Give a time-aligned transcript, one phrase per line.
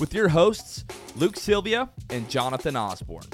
[0.00, 0.84] with your hosts,
[1.16, 3.26] Luke Sylvia and Jonathan Osborne,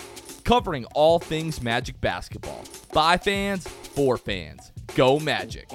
[0.44, 2.64] covering all things Magic basketball.
[2.92, 4.72] By fans, for fans.
[4.94, 5.70] Go Magic.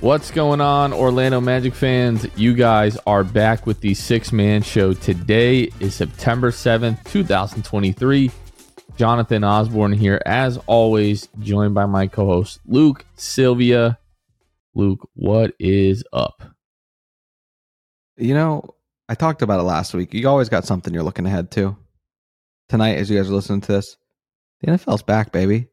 [0.00, 2.26] What's going on, Orlando Magic fans?
[2.34, 4.94] You guys are back with the Sixth Man Show.
[4.94, 8.30] Today is September 7th, 2023.
[8.96, 13.98] Jonathan Osborne here, as always, joined by my co host, Luke Sylvia.
[14.74, 16.42] Luke, what is up?
[18.16, 18.74] You know,
[19.08, 20.14] I talked about it last week.
[20.14, 21.76] You always got something you're looking ahead to.
[22.68, 23.96] Tonight, as you guys are listening to this,
[24.60, 25.68] the NFL's back, baby.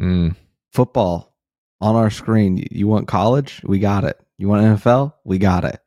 [0.00, 0.36] Mm,
[0.72, 1.34] Football
[1.80, 2.64] on our screen.
[2.70, 3.60] You want college?
[3.64, 4.18] We got it.
[4.38, 5.14] You want NFL?
[5.24, 5.80] We got it.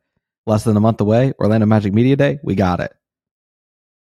[0.46, 2.38] Less than a month away, Orlando Magic Media Day?
[2.42, 2.92] We got it.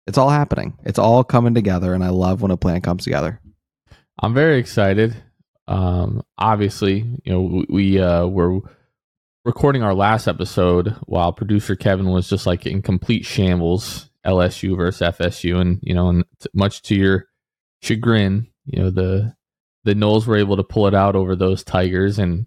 [0.09, 0.77] It's all happening.
[0.85, 3.41] It's all coming together, and I love when a plan comes together.
[4.21, 5.15] I'm very excited.
[5.69, 8.61] Um, obviously, you know, we, uh, were
[9.45, 15.17] recording our last episode while producer Kevin was just like in complete shambles, LSU versus
[15.17, 16.25] FSU, and you know, and
[16.55, 17.27] much to your
[17.83, 19.35] chagrin, you know, the
[19.85, 22.47] the Noles were able to pull it out over those Tigers, and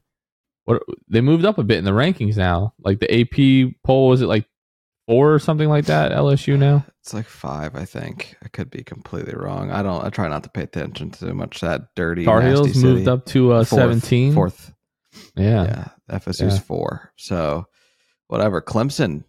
[0.63, 2.73] what they moved up a bit in the rankings now.
[2.79, 4.45] Like the AP poll was it like
[5.07, 6.11] four or something like that?
[6.11, 6.85] LSU now.
[7.01, 8.35] It's like five, I think.
[8.43, 9.71] I could be completely wrong.
[9.71, 10.03] I don't.
[10.03, 12.25] I try not to pay attention to much that dirty.
[12.25, 14.33] Tar Heels moved up to uh, Fourth- seventeen.
[14.33, 14.73] Fourth.
[15.35, 15.63] Yeah.
[16.09, 16.59] Yeah, FSU's Yeah.
[16.59, 17.13] four.
[17.17, 17.67] So,
[18.27, 18.61] whatever.
[18.61, 19.23] Clemson,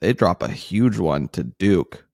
[0.00, 2.06] they drop a huge one to Duke,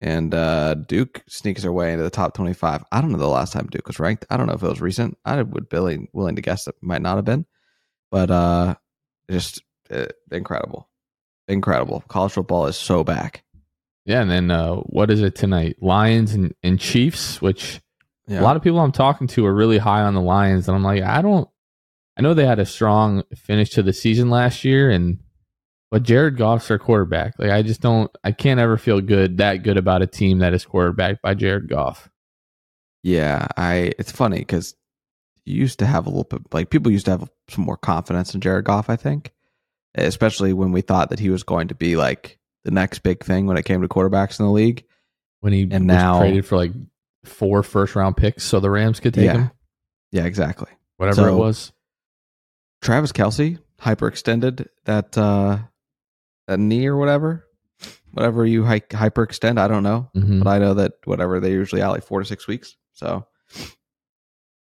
[0.00, 2.84] and uh Duke sneaks their way into the top twenty-five.
[2.92, 4.26] I don't know the last time Duke was ranked.
[4.28, 5.16] I don't know if it was recent.
[5.24, 7.46] I would be willing, willing to guess it might not have been,
[8.10, 8.74] but uh
[9.30, 10.88] just uh, incredible,
[11.52, 12.02] incredible.
[12.08, 13.44] College football is so back.
[14.04, 15.76] Yeah, and then uh, what is it tonight?
[15.80, 17.80] Lions and, and Chiefs, which
[18.26, 18.40] Yeah.
[18.40, 20.82] a lot of people I'm talking to are really high on the Lions, and I'm
[20.82, 21.48] like, I don't.
[22.16, 25.18] I know they had a strong finish to the season last year, and
[25.90, 27.34] but Jared Goff's their quarterback.
[27.38, 28.10] Like I just don't.
[28.24, 31.68] I can't ever feel good that good about a team that is quarterbacked by Jared
[31.68, 32.10] Goff.
[33.02, 33.92] Yeah, I.
[33.98, 34.74] It's funny because
[35.44, 38.34] you used to have a little bit like people used to have some more confidence
[38.34, 38.90] in Jared Goff.
[38.90, 39.32] I think,
[39.94, 43.46] especially when we thought that he was going to be like the next big thing
[43.46, 44.84] when it came to quarterbacks in the league.
[45.40, 46.72] When he And was now- traded for like
[47.24, 49.32] four first round picks, so the Rams could take Yeah.
[49.34, 49.50] him,
[50.12, 50.70] Yeah, exactly.
[50.96, 51.72] whatever it was.
[52.80, 55.58] Travis Kelce hyperextended that uh
[56.48, 57.46] that knee or whatever,
[58.12, 59.58] whatever you hy- hyperextend.
[59.58, 60.42] I don't know, Mhm.
[60.42, 62.76] but I know that whatever they usually out like four to six weeks.
[62.92, 63.26] So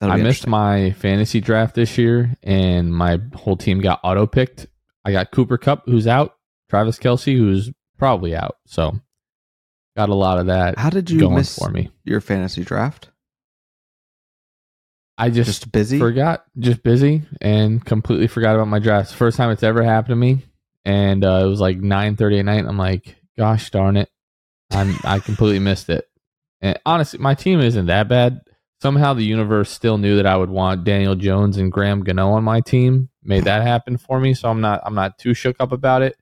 [0.01, 4.67] I missed my fantasy draft this year, and my whole team got auto picked.
[5.07, 6.35] I got Cooper Kupp, who's out,
[6.69, 8.57] Travis Kelce, who's probably out.
[8.66, 9.00] So
[9.95, 11.90] got a lot of that How did you miss for me.
[12.03, 13.09] your fantasy draft?
[15.17, 15.97] I just, Just busy.
[15.97, 19.14] forgot, just busy, and completely forgot about my drafts.
[19.14, 20.43] First time it's ever happened to me,
[20.85, 22.66] and uh, it was like nine thirty at night.
[22.67, 24.09] I'm like, gosh darn it,
[24.70, 26.08] I'm I completely missed it.
[26.61, 28.41] And honestly, my team isn't that bad.
[28.82, 32.44] Somehow the universe still knew that I would want Daniel Jones and Graham Gano on
[32.44, 33.09] my team.
[33.24, 36.16] Made that happen for me, so I'm not I'm not too shook up about it.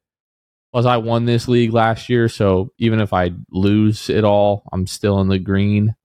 [0.72, 4.88] Plus, I won this league last year, so even if I lose it all, I'm
[4.88, 5.96] still in the green.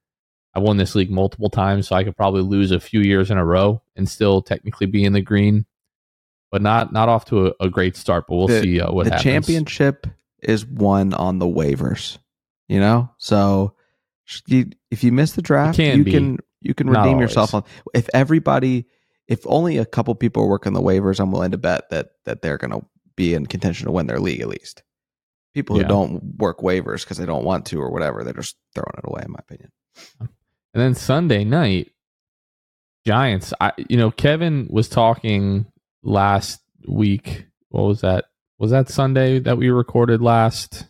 [0.54, 3.38] I won this league multiple times, so I could probably lose a few years in
[3.38, 5.66] a row and still technically be in the green.
[6.50, 8.26] But not not off to a, a great start.
[8.28, 9.24] But we'll the, see uh, what the happens.
[9.24, 10.06] championship
[10.42, 12.18] is won on the waivers.
[12.68, 13.74] You know, so
[14.48, 16.12] if you miss the draft, can you be.
[16.12, 18.86] can You can Not redeem yourself on if everybody
[19.28, 22.42] if only a couple people are working the waivers, I'm willing to bet that that
[22.42, 22.80] they're gonna
[23.16, 24.82] be in contention to win their league at least.
[25.54, 25.88] People who Yeah.
[25.88, 29.22] don't work waivers because they don't want to or whatever, they're just throwing it away,
[29.24, 29.70] in my opinion.
[30.20, 30.28] And
[30.74, 31.90] then Sunday night,
[33.06, 33.52] Giants.
[33.60, 35.66] I you know Kevin was talking
[36.02, 37.46] last week.
[37.70, 38.26] What was that?
[38.58, 40.86] Was that Sunday that we recorded last?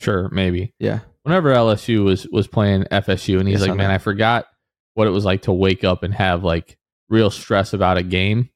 [0.00, 0.74] Sure, maybe.
[0.78, 1.00] Yeah.
[1.30, 4.46] Whenever LSU was was playing FSU, and he's Yeah, like, "Man, I forgot
[4.94, 6.76] what it was like to wake up and have like
[7.08, 8.50] real stress about a game."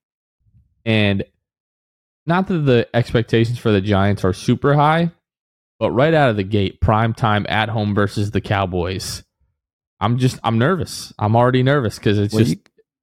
[0.84, 1.24] And
[2.26, 5.12] not that the expectations for the Giants are super high,
[5.78, 9.22] but right out of the gate, prime time at home versus the Cowboys.
[10.00, 11.12] I'm just I'm nervous.
[11.18, 12.62] I'm already nervous because it's Well, just you,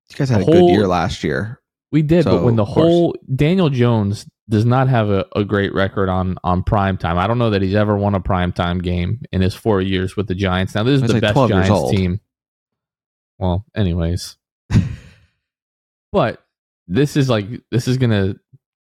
[0.10, 1.62] you guys had a the good year last year.
[1.94, 5.74] we did, so, but when the whole Daniel Jones does not have a, a great
[5.74, 7.18] record on on prime time.
[7.18, 10.15] I don't know that he's ever won a prime time game in his four years
[10.18, 10.75] with the Giants.
[10.75, 12.19] Now this is the like best Giants team.
[13.39, 14.38] Well, anyways,
[16.12, 16.45] but
[16.88, 18.36] this is like this is gonna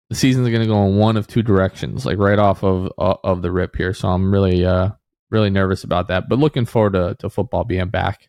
[0.08, 3.42] the season's gonna go in one of two directions, like right off of uh, of
[3.42, 3.92] the rip here.
[3.92, 4.90] So I'm really uh
[5.30, 8.28] really nervous about that, but looking forward to to football being back.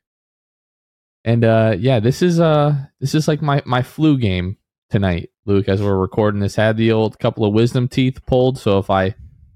[1.23, 4.57] And uh yeah, this is uh this is like my my flu game
[4.89, 6.55] tonight, Luke, as we're recording this.
[6.55, 9.15] Had the old couple of wisdom teeth pulled, so if I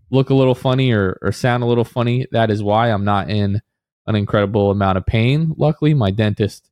[0.10, 3.30] look a little funny or, or sound a little funny, that is why I'm not
[3.30, 3.62] in
[4.08, 5.54] an incredible amount of pain.
[5.58, 6.72] Luckily, my dentist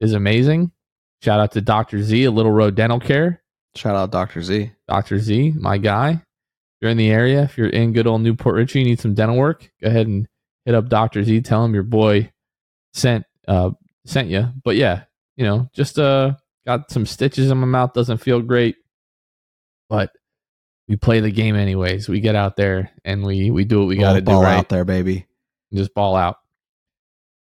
[0.00, 0.72] is amazing.
[1.22, 2.02] Shout out to Dr.
[2.02, 3.42] Z, a Little Road Dental Care.
[3.74, 4.42] Shout out Dr.
[4.42, 4.72] Z.
[4.88, 5.18] Dr.
[5.18, 6.12] Z, my guy.
[6.12, 6.20] If
[6.80, 9.14] you're in the area, if you're in good old New Port Richey, you need some
[9.14, 10.26] dental work, go ahead and
[10.64, 11.22] hit up Dr.
[11.24, 11.42] Z.
[11.42, 12.32] Tell him your boy
[12.94, 13.70] sent uh
[14.06, 14.48] sent you.
[14.64, 15.04] But yeah,
[15.36, 16.34] you know, just uh
[16.66, 18.76] got some stitches in my mouth, doesn't feel great.
[19.88, 20.10] But
[20.88, 22.08] we play the game anyways.
[22.08, 24.58] We get out there and we we do what we got to do ball right
[24.58, 25.26] out there, baby.
[25.72, 26.36] just ball out.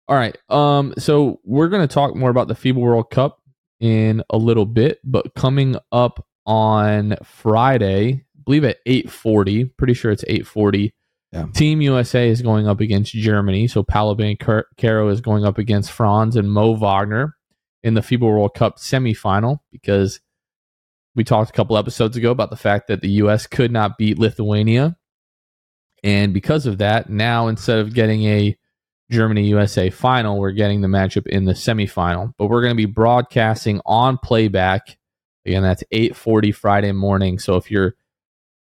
[0.09, 0.37] All right.
[0.49, 3.41] Um, so we're gonna talk more about the FIBA World Cup
[3.81, 9.95] in a little bit, but coming up on Friday, I believe at eight forty, pretty
[9.95, 10.95] sure it's eight forty.
[11.33, 11.47] Yeah.
[11.55, 13.67] Team USA is going up against Germany.
[13.67, 14.15] So Paolo
[14.77, 17.37] Caro is going up against Franz and Mo Wagner
[17.82, 20.20] in the FIBA World Cup semifinal because
[21.14, 24.19] we talked a couple episodes ago about the fact that the US could not beat
[24.19, 24.96] Lithuania.
[26.02, 28.56] And because of that, now instead of getting a
[29.11, 32.32] Germany USA final, we're getting the matchup in the semifinal.
[32.38, 34.99] But we're going to be broadcasting on playback.
[35.44, 37.38] Again, that's 8:40 Friday morning.
[37.38, 37.94] So if you're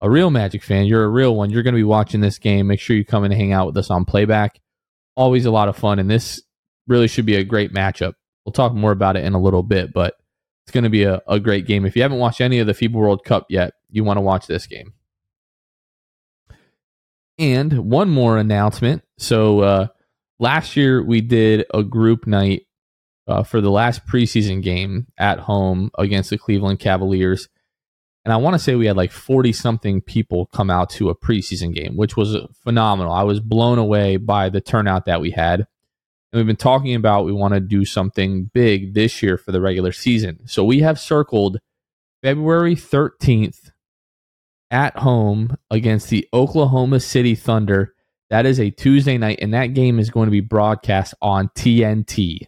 [0.00, 2.68] a real Magic fan, you're a real one, you're going to be watching this game.
[2.68, 4.60] Make sure you come and hang out with us on playback.
[5.16, 6.40] Always a lot of fun and this
[6.86, 8.14] really should be a great matchup.
[8.48, 10.14] We'll talk more about it in a little bit, but
[10.64, 11.84] it's going to be a, a great game.
[11.84, 14.46] If you haven't watched any of the FIBA World Cup yet, you want to watch
[14.46, 14.94] this game.
[17.38, 19.02] And one more announcement.
[19.18, 19.86] So uh,
[20.38, 22.62] last year we did a group night
[23.26, 27.50] uh, for the last preseason game at home against the Cleveland Cavaliers.
[28.24, 31.14] And I want to say we had like 40 something people come out to a
[31.14, 32.34] preseason game, which was
[32.64, 33.12] phenomenal.
[33.12, 35.66] I was blown away by the turnout that we had.
[36.32, 39.60] And we've been talking about we want to do something big this year for the
[39.60, 40.40] regular season.
[40.46, 41.58] So we have circled
[42.22, 43.70] February 13th
[44.70, 47.94] at home against the Oklahoma City Thunder.
[48.28, 52.40] That is a Tuesday night, and that game is going to be broadcast on TNT.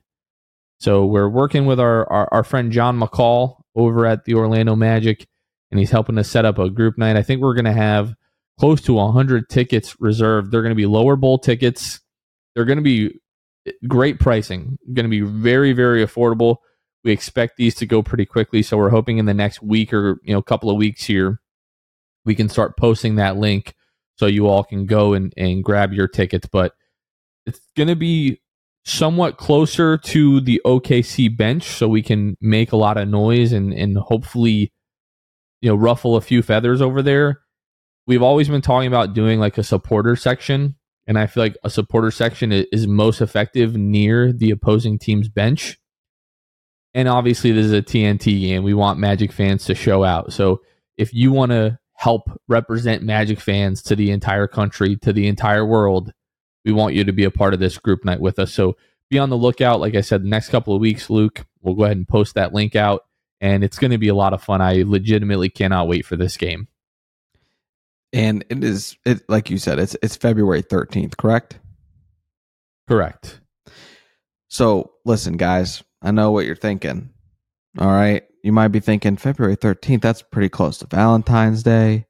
[0.79, 5.27] So we're working with our, our, our friend John McCall over at the Orlando Magic,
[5.71, 7.17] and he's helping us set up a group night.
[7.17, 8.15] I think we're going to have
[8.59, 10.51] close to 100 tickets reserved.
[10.51, 12.01] They're going to be lower bowl tickets.
[12.55, 13.19] They're going to be
[13.87, 16.57] great pricing, going to be very, very affordable.
[17.05, 20.21] We expect these to go pretty quickly, so we're hoping in the next week or
[20.23, 21.41] you know couple of weeks here
[22.25, 23.75] we can start posting that link
[24.17, 26.47] so you all can go and, and grab your tickets.
[26.51, 26.73] But
[27.47, 28.41] it's going to be
[28.85, 33.73] somewhat closer to the OKC bench, so we can make a lot of noise and
[33.73, 34.73] and hopefully
[35.61, 37.41] you know ruffle a few feathers over there.
[38.07, 40.77] We've always been talking about doing like a supporter section,
[41.11, 45.77] and I feel like a supporter section is most effective near the opposing team's bench.
[46.95, 48.63] And obviously, this is a TNT game.
[48.63, 50.33] We want Magic fans to show out.
[50.33, 50.61] So
[50.97, 55.67] if you want to help represent Magic fans to the entire country, to the entire
[55.67, 56.13] world,
[56.65, 58.53] we want you to be a part of this group night with us.
[58.53, 58.77] So
[59.09, 59.81] be on the lookout.
[59.81, 62.55] Like I said, the next couple of weeks, Luke, we'll go ahead and post that
[62.55, 63.03] link out.
[63.41, 64.63] And it's going to be a lot of fun.
[64.63, 66.69] I legitimately cannot wait for this game.
[68.13, 71.59] And it is it like you said, it's it's February 13th, correct?
[72.89, 73.41] Correct.
[74.49, 77.11] So listen, guys, I know what you're thinking.
[77.79, 78.25] All right.
[78.43, 82.07] You might be thinking February 13th, that's pretty close to Valentine's Day.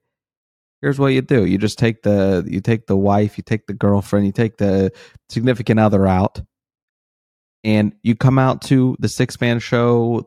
[0.80, 1.45] Here's what you do.
[1.45, 4.92] You just take the you take the wife, you take the girlfriend, you take the
[5.28, 6.40] significant other out.
[7.62, 10.26] and you come out to the six man show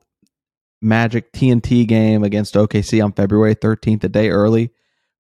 [0.81, 4.69] Magic TNT game against OKC on February 13th, a day early.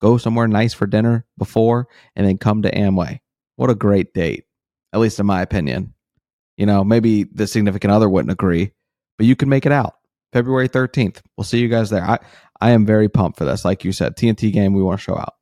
[0.00, 3.20] Go somewhere nice for dinner before, and then come to Amway.
[3.56, 4.44] What a great date,
[4.92, 5.94] at least in my opinion.
[6.56, 8.72] You know, maybe the significant other wouldn't agree,
[9.18, 9.94] but you can make it out.
[10.32, 11.20] February 13th.
[11.36, 12.02] We'll see you guys there.
[12.04, 12.18] I,
[12.60, 13.64] I am very pumped for this.
[13.64, 15.34] Like you said, TNT game, we want to show out.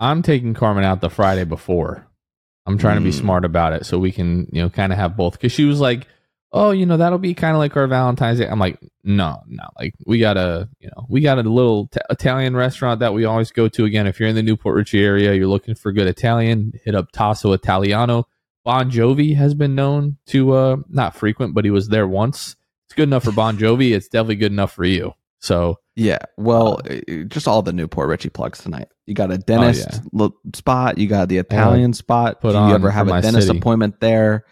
[0.00, 2.06] I'm taking Carmen out the Friday before.
[2.66, 3.20] I'm trying to be Mm.
[3.20, 5.34] smart about it so we can, you know, kind of have both.
[5.34, 6.06] Because she was like,
[6.52, 9.64] "Oh, you know, that'll be kind of like our Valentine's Day." I'm like, "No, no,
[9.78, 13.24] like we got a, you know, we got a little t- Italian restaurant that we
[13.24, 13.84] always go to.
[13.84, 16.94] Again, if you're in the New Port Richey area, you're looking for good Italian, hit
[16.94, 18.26] up Tasso Italiano.
[18.64, 22.54] Bon Jovi has been known to uh not frequent, but he was there once.
[22.86, 23.92] It's good enough for Bon Jovi.
[23.94, 25.14] It's definitely good enough for you.
[25.40, 26.18] So Yeah.
[26.36, 28.86] Well, uh, just all the New Port Richey plugs tonight.
[29.06, 30.00] You got a dentist yeah.
[30.12, 30.96] lo- spot.
[30.98, 32.40] You got the Italian spot.
[32.40, 33.58] put Do on you ever have a dentist city.
[33.58, 34.44] appointment there?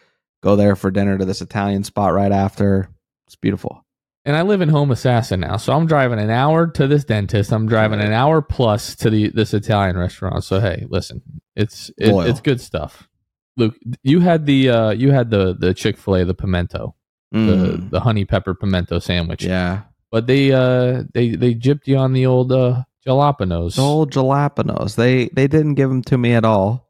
[0.42, 2.88] Go there for dinner to this Italian spot right after.
[3.26, 3.84] It's beautiful.
[4.24, 7.52] and I live in Homosassa now, so I'm driving an hour to this dentist.
[7.52, 10.42] I'm driving an hour plus to the this Italian restaurant.
[10.44, 11.22] So hey, listen,
[11.56, 13.08] it's it, it's good stuff.
[13.56, 16.94] Luke, you had the uh you had the the Chick Fil A the pimento
[17.32, 19.44] the Mm, the honey pepper pimento sandwich.
[19.44, 19.82] yeah.
[20.10, 23.76] but they uh they they gypped you on the old uh jalapenos.
[23.76, 24.96] The old jalapenos.
[24.96, 26.88] They they didn't give them to me at all.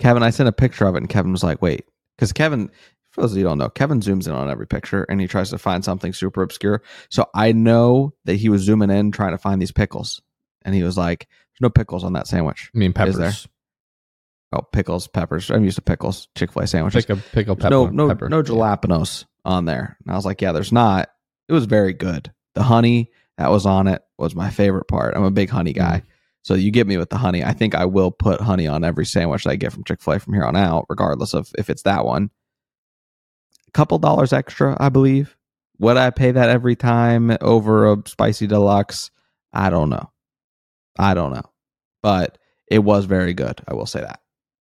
[0.00, 1.84] Kevin, I sent a picture of it, and Kevin was like, "Wait,"
[2.20, 2.70] because Kevin,
[3.10, 5.26] for those of you who don't know, Kevin zooms in on every picture, and he
[5.26, 6.82] tries to find something super obscure.
[7.08, 10.20] So I know that he was zooming in trying to find these pickles,
[10.62, 13.16] and he was like, "There's no pickles on that sandwich." I mean peppers.
[13.16, 13.32] there?
[14.52, 15.50] Oh, pickles, peppers.
[15.50, 16.28] I'm used to pickles.
[16.36, 17.06] Chick Fil A sandwiches.
[17.06, 17.70] Pick a pickle pepper.
[17.70, 18.28] no no pepper.
[18.28, 19.96] no jalapenos on there.
[20.04, 21.08] And I was like, yeah, there's not.
[21.48, 22.32] It was very good.
[22.54, 25.16] The honey that was on it was my favorite part.
[25.16, 26.02] I'm a big honey guy.
[26.04, 26.10] Mm.
[26.42, 27.44] So you get me with the honey.
[27.44, 30.14] I think I will put honey on every sandwich that I get from Chick fil
[30.14, 32.30] A from here on out, regardless of if it's that one.
[33.68, 35.36] A couple dollars extra, I believe.
[35.78, 39.10] Would I pay that every time over a spicy deluxe?
[39.52, 40.10] I don't know.
[40.98, 41.48] I don't know.
[42.02, 42.38] But
[42.70, 43.60] it was very good.
[43.68, 44.20] I will say that.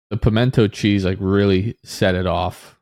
[0.10, 2.78] the pimento cheese like really set it off.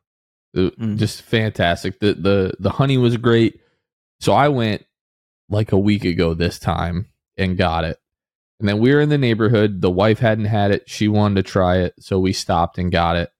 [0.52, 0.96] It- Mm.
[0.96, 2.00] Just fantastic.
[2.00, 3.60] The the the honey was great.
[4.20, 4.84] So I went
[5.48, 7.06] like a week ago this time
[7.36, 7.98] and got it.
[8.60, 9.80] And then we were in the neighborhood.
[9.80, 10.88] The wife hadn't had it.
[10.88, 13.30] She wanted to try it, so we stopped and got it.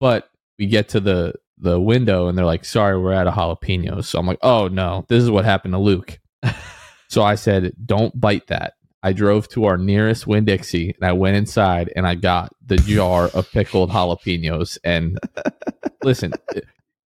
[0.00, 4.04] But we get to the the window and they're like, "Sorry, we're out of jalapenos."
[4.04, 6.20] So I'm like, "Oh no, this is what happened to Luke."
[7.08, 11.12] so I said, "Don't bite that." I drove to our nearest Winn Dixie and I
[11.12, 14.78] went inside and I got the jar of pickled jalapenos.
[14.82, 15.18] And
[16.02, 16.32] listen,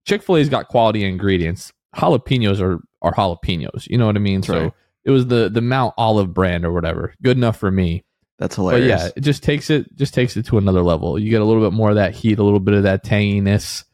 [0.07, 1.73] Chick fil A's got quality ingredients.
[1.97, 3.89] Jalapenos are, are jalapenos.
[3.89, 4.41] You know what I mean?
[4.41, 4.73] That's so right.
[5.11, 7.15] It was the, the Mount Olive brand or whatever.
[7.23, 8.05] Good enough for me.
[8.39, 9.03] That's But hilarious.
[9.03, 11.19] yeah, it just takes it just takes it to another level.
[11.19, 13.85] You get a little bit more of that heat, a little bit of that tanginess.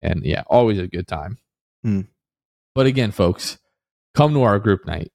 [0.00, 1.36] And yeah, always a good time.
[1.82, 2.02] Hmm.
[2.74, 3.58] But again, folks,
[4.14, 5.12] come to our group night.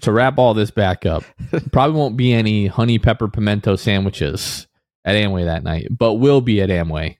[0.00, 1.22] To wrap all this back up,
[1.72, 4.66] probably won't be any honey pepper pimento sandwiches
[5.04, 7.18] at Amway that night, but will be at Amway.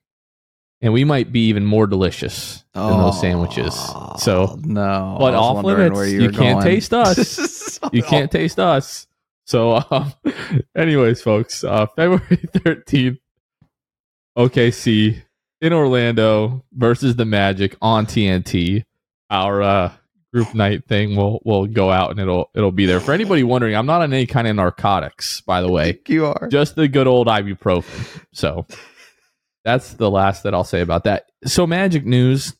[0.82, 3.74] And we might be even more delicious than those sandwiches.
[4.18, 6.10] So, Oh, no, but off limits.
[6.10, 6.62] You, were can't going.
[6.62, 7.78] taste us.
[7.92, 9.06] you can't taste us.
[9.44, 10.12] So, um,
[10.76, 13.18] anyways, folks, uh, February 13th,
[14.38, 15.22] OKC
[15.60, 18.84] in Orlando versus the Magic on TNT.
[19.28, 19.92] Our uh,
[20.32, 23.00] group night thing will will go out and it'll it'll be there.
[23.00, 25.98] For anybody wondering, I'm not on any kind of narcotics, by the way.
[26.08, 26.48] you are.
[26.48, 28.24] Just the good old ibuprofen.
[28.32, 28.66] So
[29.64, 31.26] that's the last that I'll say about that.
[31.44, 32.54] So Magic news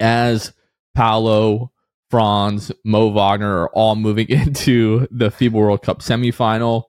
[0.00, 0.52] as
[0.94, 1.72] Paolo,
[2.10, 6.84] Franz, Mo Wagner are all moving into the FIBA World Cup semifinal.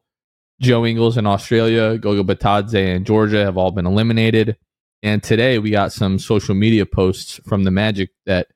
[0.62, 4.58] Joe Ingles in Australia, Goga Bitadze in Georgia have all been eliminated.
[5.02, 8.48] And today we got some social media posts from the Magic that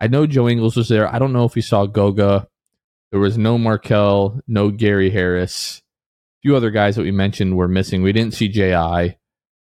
[0.00, 1.12] I know Joe Ingles was there.
[1.12, 2.48] I don't know if he saw Goga.
[3.12, 5.78] There was no Markelle, no Gary Harris.
[5.78, 8.02] A few other guys that we mentioned were missing.
[8.02, 9.16] We didn't see JI.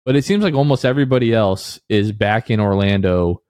[0.06, 3.42] But it seems like almost everybody else is back in Orlando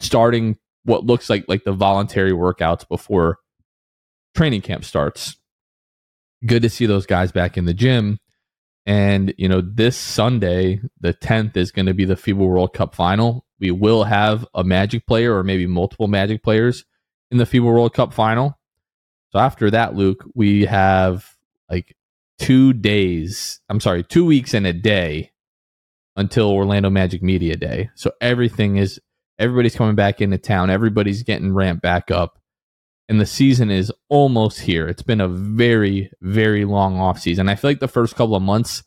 [0.00, 3.38] starting what looks like like the voluntary workouts before
[4.36, 5.36] training camp starts.
[6.46, 8.18] Good to see those guys back in the gym.
[8.86, 12.94] And, you know, this Sunday, the 10th, is going to be the FIBA World Cup
[12.94, 13.46] final.
[13.58, 16.84] We will have a Magic player or maybe multiple Magic players
[17.30, 18.58] in the FIBA World Cup final.
[19.32, 21.34] So after that, Luke, we have
[21.70, 21.96] like
[22.38, 25.32] two days, I'm sorry, two weeks and a day
[26.16, 27.90] until Orlando Magic Media Day.
[27.94, 29.00] So everything is,
[29.38, 30.70] everybody's coming back into town.
[30.70, 32.38] Everybody's getting ramped back up
[33.08, 34.88] and the season is almost here.
[34.88, 37.48] It's been a very, very long off season.
[37.48, 38.82] I feel like the first couple of months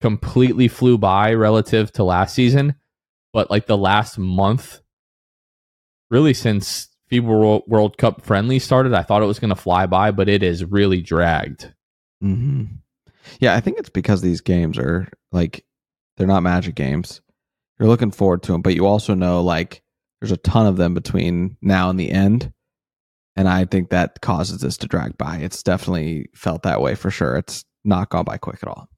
[0.00, 2.74] completely flew by relative to last season.
[3.32, 4.80] but like the last month,
[6.10, 10.10] really since FIBA World, Cup friendly started, I thought it was going to fly by,
[10.10, 11.72] but it is really dragged.
[12.22, 12.64] Mm-hmm.
[13.40, 15.64] Yeah, I think it's because these games are like
[16.16, 17.20] they're not magic games.
[17.78, 19.82] You're looking forward to them, but you also know like
[20.20, 22.52] there's a ton of them between now and the end,
[23.34, 25.38] and I think that causes this to drag by.
[25.38, 27.36] It's definitely felt that way for sure.
[27.36, 28.88] It's not gone by quick at all.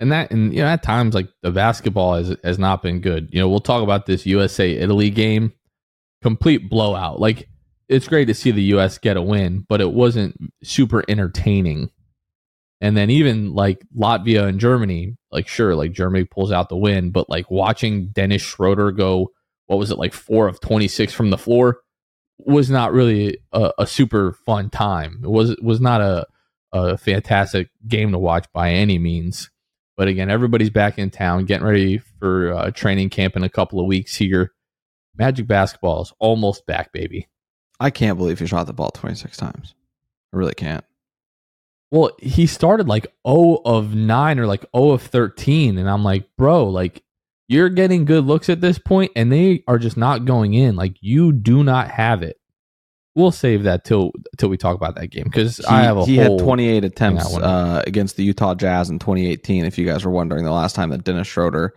[0.00, 3.28] And that, and you know, at times like the basketball has has not been good.
[3.32, 5.52] You know, we'll talk about this USA Italy game,
[6.20, 7.20] complete blowout.
[7.20, 7.48] Like
[7.88, 8.98] it's great to see the U.S.
[8.98, 11.90] get a win, but it wasn't super entertaining.
[12.84, 17.12] And then even like Latvia and Germany, like sure, like Germany pulls out the win,
[17.12, 19.30] but like watching Dennis Schroeder go,
[19.64, 21.78] what was it like four of twenty six from the floor,
[22.36, 25.22] was not really a, a super fun time.
[25.24, 26.26] It was was not a
[26.74, 29.50] a fantastic game to watch by any means.
[29.96, 33.80] But again, everybody's back in town, getting ready for uh, training camp in a couple
[33.80, 34.52] of weeks here.
[35.16, 37.30] Magic basketball is almost back, baby.
[37.80, 39.74] I can't believe he shot the ball 26 times.
[40.34, 40.84] I really can't.
[41.94, 45.78] Well, he started like 0 of 9 or like 0 of 13.
[45.78, 47.02] And I'm like, bro, like
[47.48, 50.76] you're getting good looks at this point and they are just not going in.
[50.76, 52.36] Like you do not have it
[53.14, 56.16] we'll save that till till we talk about that game because I have a he
[56.16, 59.64] had 28 attempts uh, against the Utah Jazz in 2018.
[59.64, 61.74] If you guys were wondering, the last time that Dennis Schroeder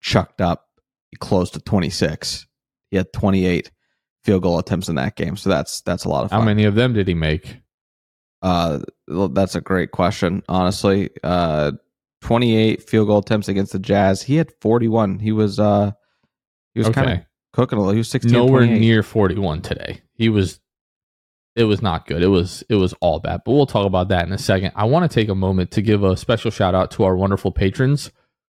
[0.00, 0.66] chucked up
[1.18, 2.46] close to 26,
[2.90, 3.70] he had 28
[4.24, 5.36] field goal attempts in that game.
[5.36, 6.40] So that's that's a lot of fun.
[6.40, 7.56] How many of them did he make?
[8.46, 10.40] Uh, that's a great question.
[10.48, 11.72] Honestly, uh,
[12.20, 14.22] 28 field goal attempts against the Jazz.
[14.22, 15.18] He had 41.
[15.18, 15.90] He was uh,
[16.72, 16.94] he was okay.
[16.94, 17.92] kind of cooking a little.
[17.92, 18.32] He was 16.
[18.32, 20.00] Nowhere near 41 today.
[20.14, 20.60] He was
[21.56, 22.22] it was not good.
[22.22, 23.40] It was it was all bad.
[23.44, 24.70] But we'll talk about that in a second.
[24.76, 27.50] I want to take a moment to give a special shout out to our wonderful
[27.50, 28.12] patrons,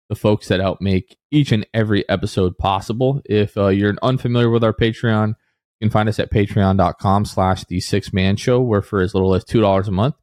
[0.07, 3.23] the folks that help make each and every episode possible.
[3.25, 5.33] If uh, you're unfamiliar with our Patreon,
[5.79, 9.33] you can find us at patreon.com slash the six man show, where for as little
[9.33, 10.15] as two dollars a month,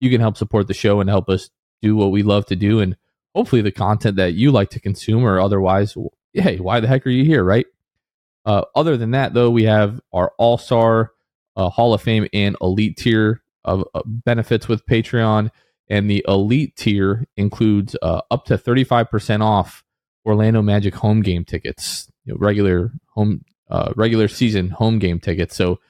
[0.00, 1.50] you can help support the show and help us
[1.82, 2.96] do what we love to do and
[3.34, 5.96] hopefully the content that you like to consume or otherwise
[6.34, 7.66] hey, why the heck are you here, right?
[8.44, 11.12] Uh, other than that, though, we have our all star
[11.56, 15.50] uh, Hall of Fame and Elite tier of uh, benefits with Patreon.
[15.88, 19.84] And the Elite tier includes uh, up to 35% off
[20.26, 25.56] Orlando Magic home game tickets, you know, regular home, uh, regular season home game tickets.
[25.56, 25.80] So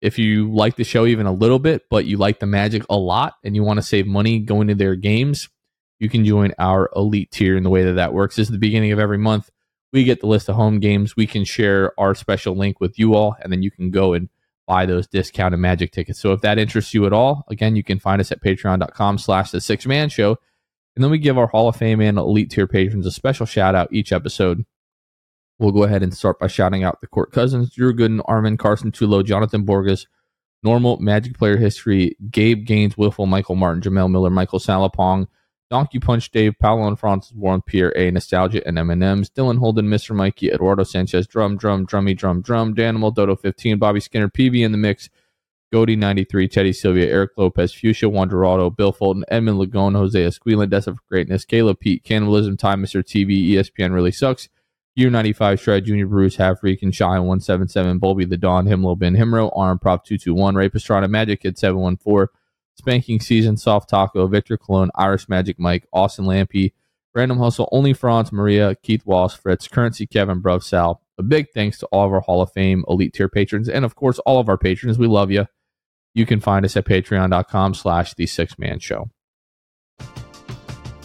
[0.00, 2.96] if you like the show even a little bit, but you like the Magic a
[2.96, 5.48] lot and you want to save money going to their games,
[5.98, 7.56] you can join our Elite tier.
[7.56, 9.50] And the way that that works is the beginning of every month,
[9.92, 11.16] we get the list of home games.
[11.16, 14.28] We can share our special link with you all, and then you can go and
[14.66, 16.18] buy those discounted magic tickets.
[16.18, 19.52] So if that interests you at all, again, you can find us at patreon.com slash
[19.52, 20.36] the six man show.
[20.94, 23.74] And then we give our Hall of Fame and elite tier patrons a special shout
[23.74, 24.64] out each episode.
[25.58, 28.92] We'll go ahead and start by shouting out the court cousins, Drew Gooden, Armin, Carson
[28.92, 30.06] Tulo, Jonathan Borges,
[30.62, 35.28] normal magic player history, Gabe Gaines, Wiffle, Michael Martin, Jamel Miller, Michael Salapong,
[35.70, 40.14] Donkey Punch Dave, Paolo and Francis Warren, Pierre A, Nostalgia and M&M's, Dylan Holden, Mr.
[40.14, 44.72] Mikey, Eduardo Sanchez, Drum, Drum, Drummy, Drum, Drum, Danimal, Dodo 15, Bobby Skinner, PB in
[44.72, 45.08] the mix,
[45.72, 50.94] Goody 93, Teddy Sylvia, Eric Lopez, Fuchsia Wanderado, Bill Fulton, Edmund Lagone, Jose Esquila, Dessa
[50.94, 53.02] for Greatness, Caleb Pete, Cannibalism Time, Mr.
[53.02, 54.48] TV, ESPN Really Sucks,
[54.96, 59.14] Year 95, Shred, Junior Bruce, Half Freak, and Shy 177, Bulby the Dawn, Himlo Ben
[59.14, 62.28] Himro, Arm Prop 221, Ray Pastrana, Magic Kid 714,
[62.76, 66.72] Spanking Season, Soft Taco, Victor Cologne, Irish Magic Mike, Austin Lampy,
[67.14, 71.02] Random Hustle, Only Franz, Maria, Keith Walsh, Fritz, Currency, Kevin, Bruv, Sal.
[71.18, 73.96] A big thanks to all of our Hall of Fame elite tier patrons, and of
[73.96, 74.98] course, all of our patrons.
[74.98, 75.46] We love you.
[76.14, 79.10] You can find us at patreon.com slash the six man show.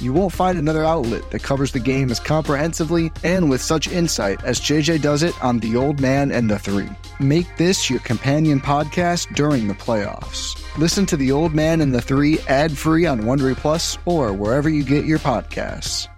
[0.00, 4.42] You won't find another outlet that covers the game as comprehensively and with such insight
[4.42, 6.88] as JJ does it on The Old Man and the Three.
[7.20, 10.60] Make this your companion podcast during the playoffs.
[10.78, 14.68] Listen to The Old Man and the Three ad free on Wondery Plus or wherever
[14.68, 16.08] you get your podcasts.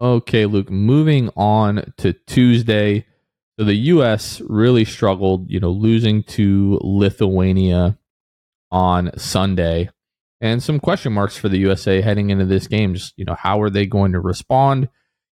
[0.00, 3.06] Okay, Luke, moving on to Tuesday.
[3.58, 4.40] So the U.S.
[4.48, 7.98] really struggled, you know, losing to Lithuania
[8.70, 9.90] on Sunday
[10.44, 12.92] and some question marks for the USA heading into this game.
[12.92, 14.90] Just, you know, how are they going to respond?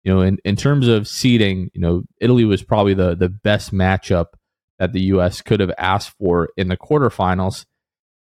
[0.05, 3.73] You know, in, in terms of seeding, you know, Italy was probably the, the best
[3.73, 4.27] matchup
[4.79, 5.41] that the U.S.
[5.41, 7.65] could have asked for in the quarterfinals.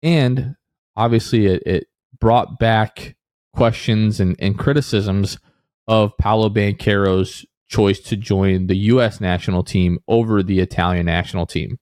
[0.03, 0.57] And
[0.95, 1.87] obviously, it, it
[2.19, 3.15] brought back
[3.51, 5.39] questions and, and criticisms
[5.87, 9.19] of Paolo Banchero's choice to join the U.S.
[9.19, 11.79] national team over the Italian national team.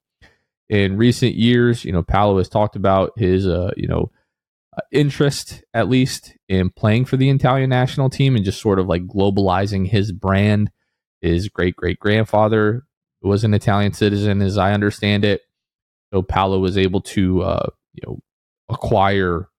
[0.69, 4.11] In recent years, you know, Paolo has talked about his, uh, you know,
[4.91, 9.07] interest, at least, in playing for the Italian national team and just sort of like
[9.07, 10.71] globalizing his brand.
[11.21, 12.85] His great great grandfather
[13.21, 15.41] was an Italian citizen, as I understand it.
[16.13, 18.19] So Paolo was able to, uh, you know,
[18.69, 19.49] acquire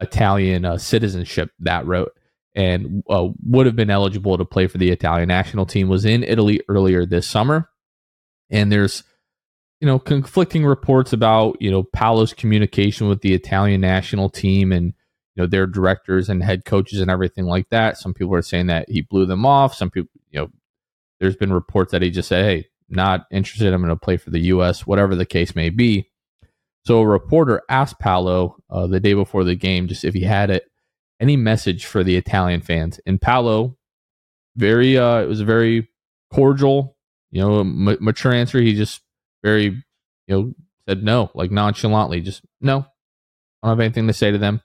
[0.00, 2.12] Italian uh, citizenship that route
[2.54, 5.88] and uh, would have been eligible to play for the Italian national team.
[5.88, 7.68] Was in Italy earlier this summer,
[8.50, 9.04] and there's
[9.80, 14.86] you know, conflicting reports about, you know, Paolo's communication with the Italian national team and,
[15.34, 17.96] you know, their directors and head coaches and everything like that.
[17.96, 19.74] Some people are saying that he blew them off.
[19.74, 20.48] Some people, you know,
[21.20, 23.72] there's been reports that he just said, hey, not interested.
[23.72, 26.10] I'm going to play for the U.S., whatever the case may be.
[26.84, 30.50] So a reporter asked Paolo uh, the day before the game just if he had
[30.50, 30.64] it,
[31.20, 32.98] any message for the Italian fans.
[33.06, 33.76] And Paolo,
[34.56, 35.88] very, uh, it was a very
[36.32, 36.96] cordial,
[37.30, 38.60] you know, m- mature answer.
[38.60, 39.02] He just
[39.42, 39.82] very, you
[40.28, 40.52] know,
[40.88, 42.86] said no, like nonchalantly, just no.
[43.62, 44.62] I don't have anything to say to them.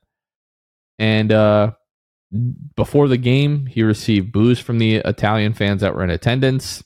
[0.99, 1.71] And uh,
[2.75, 6.83] before the game, he received boos from the Italian fans that were in attendance.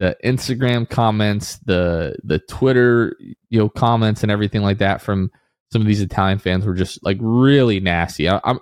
[0.00, 3.16] The Instagram comments, the the Twitter,
[3.48, 5.30] you know, comments and everything like that from
[5.72, 8.28] some of these Italian fans were just like really nasty.
[8.28, 8.58] I, I'm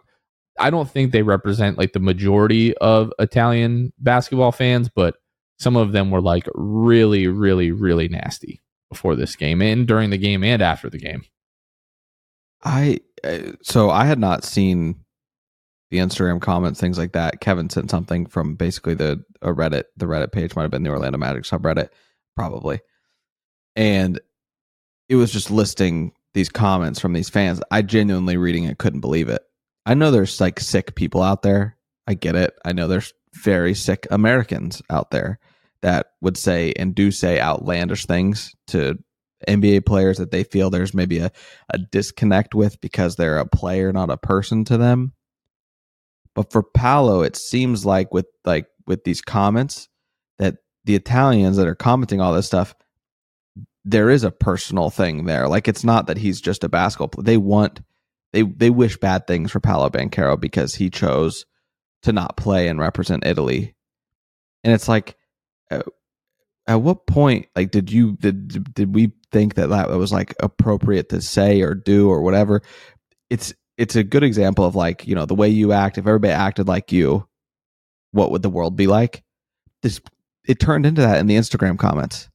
[0.58, 5.16] I don't think they represent like the majority of Italian basketball fans, but
[5.58, 8.60] some of them were like really, really, really nasty
[8.90, 11.22] before this game and during the game and after the game.
[12.64, 14.96] I uh, so I had not seen
[15.90, 17.40] the Instagram comments, things like that.
[17.40, 19.84] Kevin sent something from basically the Reddit.
[19.96, 21.88] The Reddit page might have been the Orlando Magic subreddit,
[22.36, 22.80] probably,
[23.76, 24.20] and
[25.08, 27.60] it was just listing these comments from these fans.
[27.70, 29.42] I genuinely reading it couldn't believe it.
[29.84, 31.76] I know there's like sick people out there.
[32.06, 32.54] I get it.
[32.64, 35.38] I know there's very sick Americans out there
[35.82, 38.98] that would say and do say outlandish things to
[39.48, 41.30] NBA players that they feel there's maybe a,
[41.70, 45.12] a disconnect with because they're a player, not a person to them.
[46.34, 49.88] But for Paolo, it seems like with like with these comments
[50.38, 52.74] that the Italians that are commenting all this stuff,
[53.84, 55.48] there is a personal thing there.
[55.48, 57.24] Like it's not that he's just a basketball player.
[57.24, 57.80] They want
[58.32, 61.44] they they wish bad things for Paolo Banchero because he chose
[62.02, 63.74] to not play and represent Italy.
[64.64, 65.16] And it's like,
[65.70, 65.86] at,
[66.66, 71.08] at what point, like, did you did did we think that that was like appropriate
[71.08, 72.62] to say or do or whatever?
[73.30, 75.98] It's it's a good example of like you know the way you act.
[75.98, 77.26] If everybody acted like you,
[78.12, 79.24] what would the world be like?
[79.82, 80.00] This
[80.44, 82.28] it turned into that in the Instagram comments.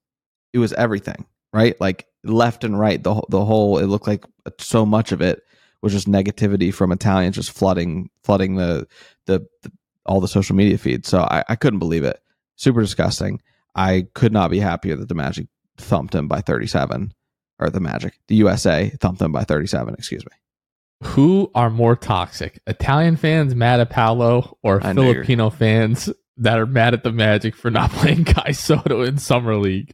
[0.53, 1.79] It was everything, right?
[1.79, 3.01] Like left and right.
[3.01, 4.25] The the whole it looked like
[4.59, 5.41] so much of it
[5.81, 8.87] was just negativity from Italians just flooding flooding the
[9.25, 9.71] the, the
[10.05, 11.07] all the social media feeds.
[11.09, 12.21] So I, I couldn't believe it.
[12.55, 13.41] Super disgusting.
[13.75, 17.13] I could not be happier that the Magic thumped him by 37
[17.59, 20.31] or the Magic, the USA thumped them by 37, excuse me.
[21.09, 22.59] Who are more toxic?
[22.65, 27.55] Italian fans mad at Paolo or I Filipino fans that are mad at the Magic
[27.55, 29.93] for not playing Kai Sotto in Summer League?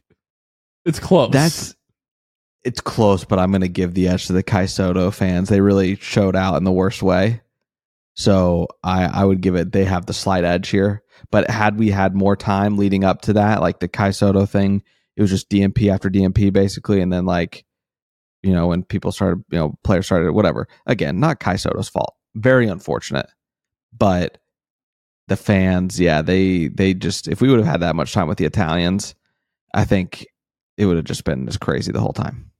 [0.86, 1.32] It's close.
[1.32, 1.74] That's
[2.64, 5.48] it's close, but I'm going to give the edge to the Kai Sotto fans.
[5.48, 7.42] They really showed out in the worst way.
[8.14, 9.72] So I I would give it.
[9.72, 11.02] They have the slight edge here.
[11.30, 14.82] But had we had more time leading up to that, like the Kai Sotto thing,
[15.16, 17.64] it was just DMP after DMP basically, and then like
[18.42, 20.68] you know when people started, you know, players started whatever.
[20.86, 22.14] Again, not Kai Sotto's fault.
[22.34, 23.26] Very unfortunate,
[23.96, 24.38] but
[25.28, 28.38] the fans, yeah, they they just if we would have had that much time with
[28.38, 29.14] the Italians,
[29.74, 30.26] I think
[30.76, 32.50] it would have just been just crazy the whole time.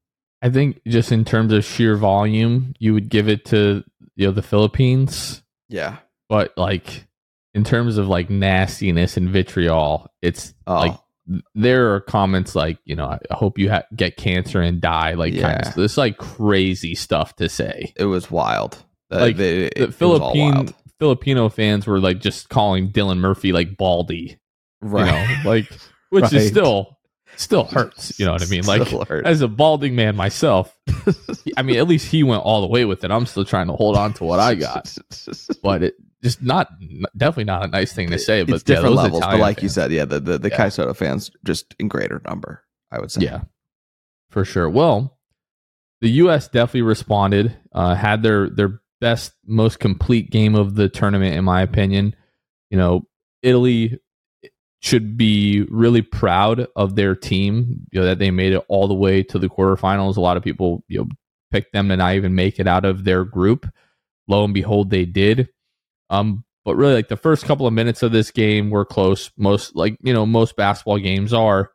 [0.45, 3.83] I think just in terms of sheer volume, you would give it to
[4.15, 5.97] you know the Philippines, Yeah.
[6.29, 7.07] but like
[7.55, 10.99] in terms of like nastiness and vitriol, it's Oh, like
[11.55, 15.39] there are comments like you know I hope you ha- get cancer and die like
[15.41, 17.93] kind of this like crazy stuff to say.
[17.97, 18.77] it was wild.
[19.11, 20.69] Uh, Like, they- the Philippine.
[21.01, 24.39] Filipino fans were like just calling Dylan Murphy like baldy,
[24.81, 25.07] right?
[25.07, 25.69] you know, like
[26.11, 26.99] which is still
[27.37, 28.19] still hurts.
[28.19, 28.65] You know what I mean?
[28.65, 28.93] Like
[29.25, 30.77] as a balding man myself,
[31.57, 33.11] I mean, at least he went all the way with it.
[33.11, 34.97] I'm still trying to hold on to what I got,
[35.63, 36.69] but it just not
[37.17, 38.43] definitely not a nice thing to say.
[38.43, 39.21] But it's different yeah, those levels.
[39.21, 40.57] Italian but like you said, yeah, the the, the Yeah.
[40.57, 42.63] Kai Sotto fans just in greater number.
[42.91, 43.23] I would say.
[43.23, 43.43] yeah,
[44.31, 44.71] for sure.
[44.71, 45.19] Well,
[46.01, 46.49] the U.S.
[46.49, 47.57] definitely responded.
[47.73, 52.15] Uh, had their their best, most complete game of the tournament, in my opinion.
[52.71, 53.07] You know,
[53.43, 54.01] Italy
[54.85, 57.87] should be really proud of their team.
[57.91, 60.19] You know that they made it all the way to the quarterfinals.
[60.19, 61.09] A lot of people, you know,
[61.51, 63.67] picked them to not even make it out of their group.
[64.29, 65.49] Lo and behold, they did.
[66.11, 69.31] Um, but really, like the first couple of minutes of this game were close.
[69.39, 71.71] Most like you know most basketball games are.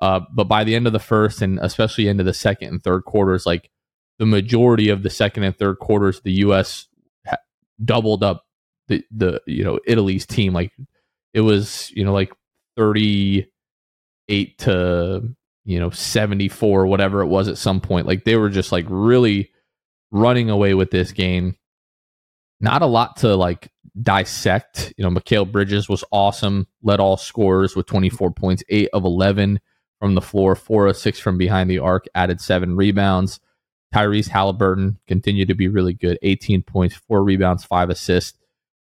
[0.00, 3.04] Uh, but by the end of the first and especially into the second and third
[3.04, 3.70] quarters, like
[4.18, 6.88] the majority of the second and third quarters, the U.S.
[7.24, 7.36] Ha-
[7.84, 8.44] doubled up
[8.88, 10.52] the the you know Italy's team.
[10.52, 10.72] Like
[11.32, 12.32] it was you know like
[12.78, 13.50] thirty
[14.28, 15.34] eight to
[15.66, 18.06] you know seventy four, whatever it was at some point.
[18.06, 19.50] Like they were just like really
[20.10, 21.56] running away with this game.
[22.60, 23.70] Not a lot to like
[24.02, 24.92] dissect.
[24.96, 29.60] You know, Mikal Bridges was awesome, led all scorers with 24 points, 8 of 11
[30.00, 33.40] from the floor, 4 of 6 from behind the arc, added 7 rebounds.
[33.94, 38.38] Tyrese Halliburton continued to be really good, 18 points, 4 rebounds, 5 assists,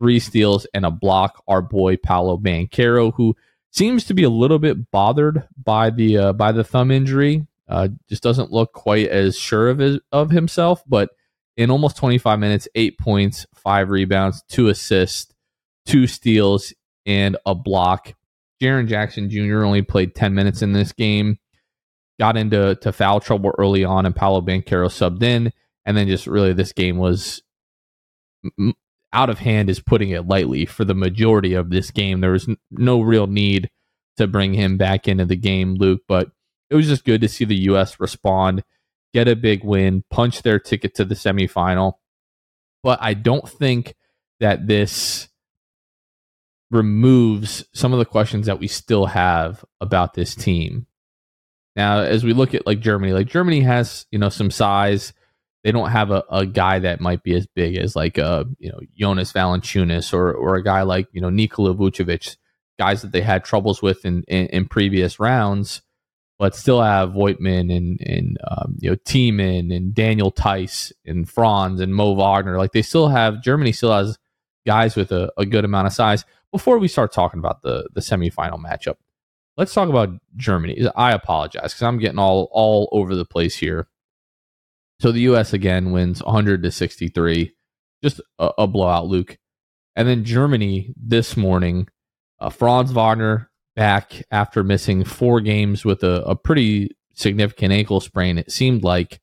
[0.01, 1.43] 3 steals, and a block.
[1.49, 3.35] Our boy Paolo Banchero, who
[3.73, 7.89] seems to be a little bit bothered by the uh, by the thumb injury, uh,
[8.09, 11.11] just doesn't look quite as sure of his, of himself, but
[11.57, 15.33] in almost 25 minutes, eight points, five rebounds, two assists,
[15.87, 16.73] two steals,
[17.07, 18.15] and a block.
[18.63, 19.65] Jaren Jackson Jr.
[19.65, 21.39] only played 10 minutes in this game,
[22.21, 25.53] got into to foul trouble early on, and Paolo Banchero subbed in.
[25.85, 27.43] And then just really, this game was
[29.13, 30.67] out of hand, is putting it lightly.
[30.67, 33.71] For the majority of this game, there was n- no real need
[34.17, 36.31] to bring him back into the game, Luke, but
[36.71, 38.01] it was just good to see the U.S.
[38.01, 38.63] respond
[39.13, 41.95] get a big win, punch their ticket to the semifinal.
[42.83, 43.95] But I don't think
[44.41, 45.29] that this
[46.71, 50.87] removes some of the questions that we still have about this team.
[51.77, 55.13] Now, as we look at like Germany, like Germany has, you know, some size.
[55.65, 58.71] They don't have a, a guy that might be as big as like uh, you
[58.71, 62.37] know, Jonas Valanciunas or or a guy like, you know, Nikola Vucevic,
[62.79, 65.83] guys that they had troubles with in, in, in previous rounds
[66.43, 71.81] but still have Voigtmann and and um, you know Thiemann and Daniel Theis and Franz
[71.81, 72.59] and Mo Wagner.
[72.59, 74.19] Like they still have Germany still has
[74.67, 76.25] guys with a, a good amount of size.
[76.51, 78.97] Before we start talking about the the semifinal matchup,
[79.57, 80.85] let's talk about Germany.
[80.97, 83.87] I apologize because I'm getting all all over the place here.
[85.03, 85.53] So the U.S.
[85.53, 87.53] again wins 100 to 63,
[88.05, 89.37] just a, a blowout, Luke.
[89.97, 91.89] And then Germany this morning,
[92.39, 98.39] uh, Franz Wagner back after missing four games with a, a pretty significant ankle sprain.
[98.39, 99.21] It seemed like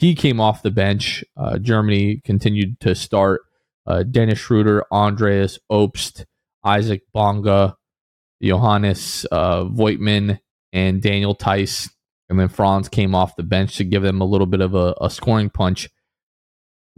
[0.00, 1.22] he came off the bench.
[1.36, 3.42] Uh, Germany continued to start
[3.86, 6.24] uh, Dennis Schroeder, Andreas Obst,
[6.64, 7.76] Isaac Bonga,
[8.42, 10.40] Johannes uh, Voigtmann,
[10.72, 11.88] and Daniel Theis.
[12.28, 14.94] And then Franz came off the bench to give them a little bit of a,
[15.00, 15.88] a scoring punch.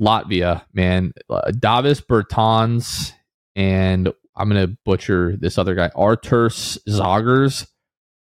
[0.01, 3.13] Latvia, man, uh, Davis Bertans
[3.57, 7.67] and I'm going to butcher this other guy, Arturs Zagars.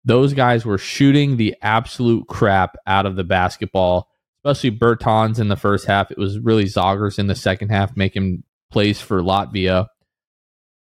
[0.04, 4.10] Those guys were shooting the absolute crap out of the basketball,
[4.44, 6.12] especially Bertans in the first half.
[6.12, 9.88] It was really Zagers in the second half making plays for Latvia.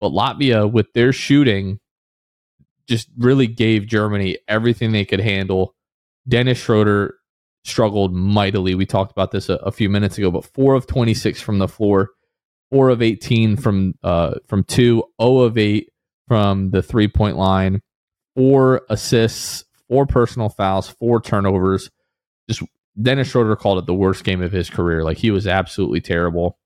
[0.00, 1.78] But Latvia, with their shooting,
[2.88, 5.74] just really gave Germany everything they could handle.
[6.28, 7.14] Dennis Schroeder
[7.64, 8.74] struggled mightily.
[8.74, 11.68] We talked about this a, a few minutes ago, but four of 26 from the
[11.68, 12.10] floor
[12.70, 15.88] four of 18 from uh from two, 0 of 8
[16.26, 17.80] from the three point line,
[18.34, 21.90] four assists, four personal fouls, four turnovers.
[22.48, 22.62] Just
[23.00, 25.04] Dennis Schroeder called it the worst game of his career.
[25.04, 26.58] Like he was absolutely terrible.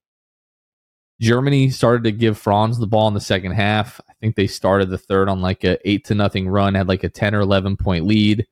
[1.21, 4.01] Germany started to give Franz the ball in the second half.
[4.09, 7.03] I think they started the third on like a eight to nothing run, had like
[7.03, 8.45] a 10 or 11 point lead.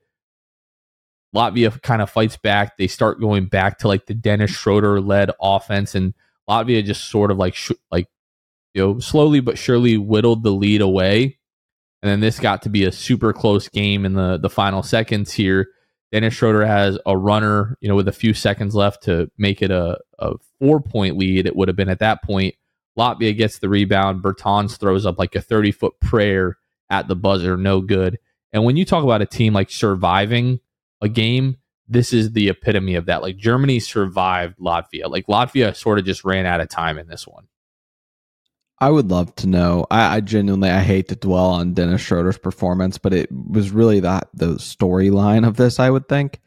[1.35, 2.77] Latvia kind of fights back.
[2.77, 6.13] They start going back to like the Dennis Schroeder led offense, and
[6.49, 8.07] Latvia just sort of like sh- like
[8.73, 11.37] you know slowly but surely whittled the lead away.
[12.01, 15.31] And then this got to be a super close game in the the final seconds
[15.31, 15.67] here.
[16.11, 19.71] Dennis Schroeder has a runner, you know, with a few seconds left to make it
[19.71, 21.45] a, a four point lead.
[21.45, 22.55] It would have been at that point.
[22.97, 24.21] Latvia gets the rebound.
[24.21, 26.57] Bertans throws up like a 30 foot prayer
[26.89, 28.19] at the buzzer, no good.
[28.51, 30.59] And when you talk about a team like surviving
[31.01, 33.21] a game, this is the epitome of that.
[33.21, 35.09] Like Germany survived Latvia.
[35.09, 37.47] Like Latvia sort of just ran out of time in this one.
[38.79, 39.85] I would love to know.
[39.91, 43.99] I, I genuinely I hate to dwell on Dennis Schroeder's performance, but it was really
[43.99, 45.79] that the storyline of this.
[45.79, 46.39] I would think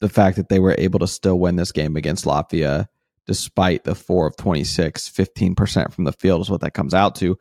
[0.00, 2.86] the fact that they were able to still win this game against Latvia
[3.26, 7.38] despite the four of 26, 15% from the field is what that comes out to.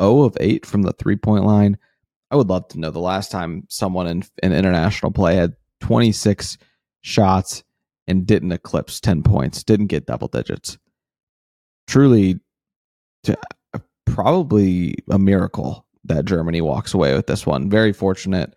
[0.00, 1.78] 0 of 8 from the three point line.
[2.30, 6.58] I would love to know the last time someone in, in international play had 26
[7.02, 7.62] shots
[8.06, 10.78] and didn't eclipse 10 points, didn't get double digits.
[11.86, 12.40] Truly,
[13.24, 13.36] to,
[13.74, 17.68] uh, probably a miracle that Germany walks away with this one.
[17.68, 18.54] Very fortunate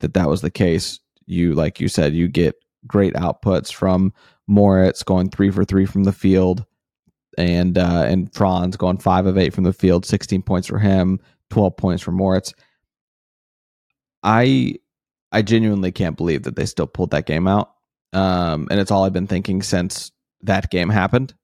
[0.00, 1.00] that that was the case.
[1.26, 2.56] You, like you said, you get
[2.86, 4.12] great outputs from
[4.46, 6.64] Moritz going three for three from the field,
[7.38, 11.20] and uh, and Franz going five of eight from the field, sixteen points for him,
[11.50, 12.52] twelve points for Moritz.
[14.22, 14.76] I
[15.32, 17.72] I genuinely can't believe that they still pulled that game out.
[18.12, 20.10] Um, and it's all I've been thinking since
[20.42, 21.34] that game happened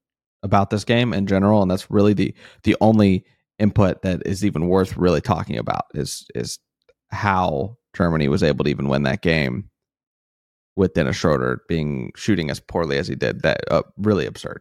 [0.43, 3.25] about this game in general, and that's really the the only
[3.59, 6.59] input that is even worth really talking about is is
[7.11, 9.71] how Germany was able to even win that game
[10.75, 13.43] with Dennis Schroeder being shooting as poorly as he did.
[13.43, 14.61] That uh, really absurd.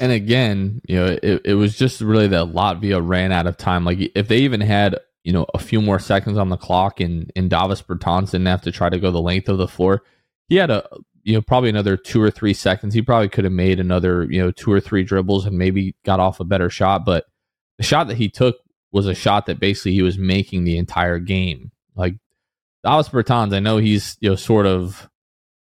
[0.00, 3.84] And again, you know, it, it was just really that Latvia ran out of time.
[3.84, 7.30] Like if they even had you know, a few more seconds on the clock and,
[7.36, 10.00] and Davis Bertans didn't have to try to go the length of the floor.
[10.48, 10.88] He had a,
[11.22, 12.94] you know, probably another two or three seconds.
[12.94, 16.18] He probably could have made another, you know, two or three dribbles and maybe got
[16.18, 17.04] off a better shot.
[17.04, 17.26] But
[17.76, 18.56] the shot that he took
[18.90, 21.72] was a shot that basically he was making the entire game.
[21.94, 22.14] Like
[22.82, 25.10] Davis Bertans, I know he's, you know, sort of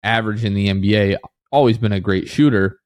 [0.02, 1.18] average in the NBA,
[1.52, 2.80] always been a great shooter.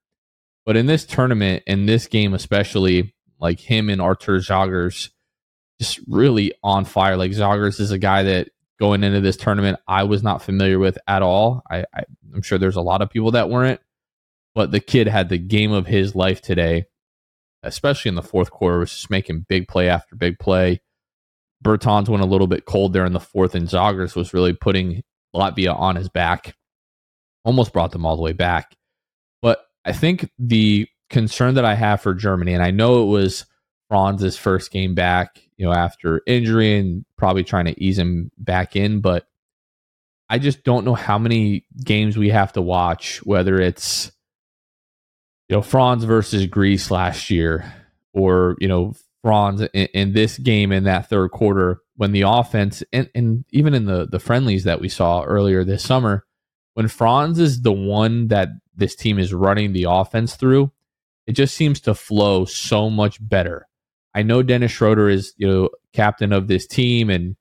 [0.66, 5.12] But in this tournament, in this game especially, like him and Arturs Zagars,
[5.82, 7.18] just really on fire.
[7.18, 10.98] Like Zagars is a guy that going into this tournament I was not familiar with
[11.08, 11.64] at all.
[11.70, 13.80] I, I I'm sure there's a lot of people that weren't,
[14.54, 16.86] but the kid had the game of his life today,
[17.64, 18.78] especially in the fourth quarter.
[18.78, 20.82] Was just making big play after big play.
[21.66, 25.04] Bertans went a little bit cold there in the fourth, and Zagars was really putting
[25.36, 26.56] Latvia on his back.
[27.44, 28.76] Almost brought them all the way back.
[29.42, 33.46] But I think the concern that I have for Germany, and I know it was
[33.92, 38.78] Franz's first game back, you know, after injury and probably trying to ease him back
[38.78, 39.02] in.
[39.02, 39.28] But
[40.30, 44.10] I just don't know how many games we have to watch, whether it's,
[45.50, 47.70] you know, Franz versus Greece last year
[48.14, 48.94] or, you know,
[49.26, 53.74] Franz in, in this game in that third quarter when the offense and, and even
[53.74, 56.26] in the, the friendlies that we saw earlier this summer,
[56.76, 60.72] when Franz is the one that this team is running the offense through,
[61.28, 63.68] it just seems to flow so much better
[64.14, 67.36] I know Dennis Schroeder is, you know, captain of this team and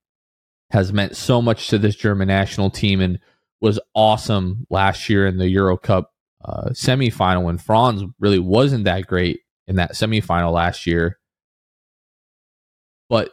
[0.70, 3.18] has meant so much to this German national team and
[3.60, 6.12] was awesome last year in the Euro Cup
[6.44, 11.18] uh, semifinal when Franz really wasn't that great in that semifinal last year.
[13.08, 13.32] But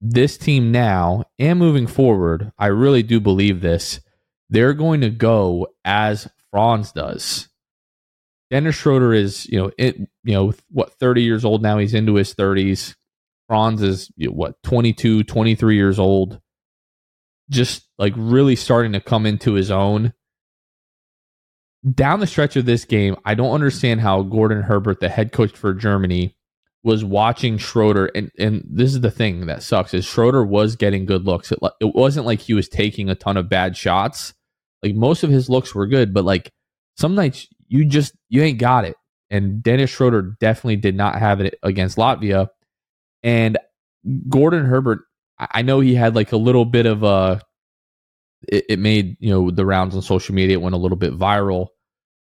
[0.00, 4.00] this team now and moving forward, I really do believe this.
[4.50, 7.48] They're going to go as Franz does.
[8.52, 11.78] Dennis Schroeder is, you know, it, you know, what 30 years old now.
[11.78, 12.94] He's into his 30s.
[13.48, 16.38] Franz is you know, what 22, 23 years old.
[17.48, 20.12] Just like really starting to come into his own.
[21.94, 25.52] Down the stretch of this game, I don't understand how Gordon Herbert, the head coach
[25.52, 26.36] for Germany,
[26.84, 31.06] was watching Schroeder, and and this is the thing that sucks is Schroeder was getting
[31.06, 31.52] good looks.
[31.52, 34.34] It, it wasn't like he was taking a ton of bad shots.
[34.82, 36.50] Like most of his looks were good, but like
[36.96, 38.96] some nights you just you ain't got it.
[39.30, 42.48] And Dennis Schroeder definitely did not have it against Latvia.
[43.22, 43.56] And
[44.28, 45.00] Gordon Herbert,
[45.38, 47.40] I know he had like a little bit of a
[48.46, 50.58] it, it made you know the rounds on social media.
[50.58, 51.68] It went a little bit viral.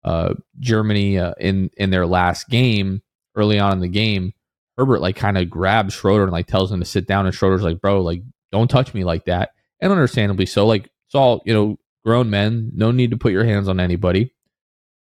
[0.05, 3.03] Uh, Germany uh, in in their last game
[3.34, 4.32] early on in the game,
[4.78, 7.62] Herbert like kind of grabs Schroeder and like tells him to sit down, and Schroeder's
[7.62, 8.22] like, "Bro, like
[8.53, 12.70] don't touch me like that." And understandably so, like It's all, you know, grown men,
[12.74, 14.32] no need to put your hands on anybody.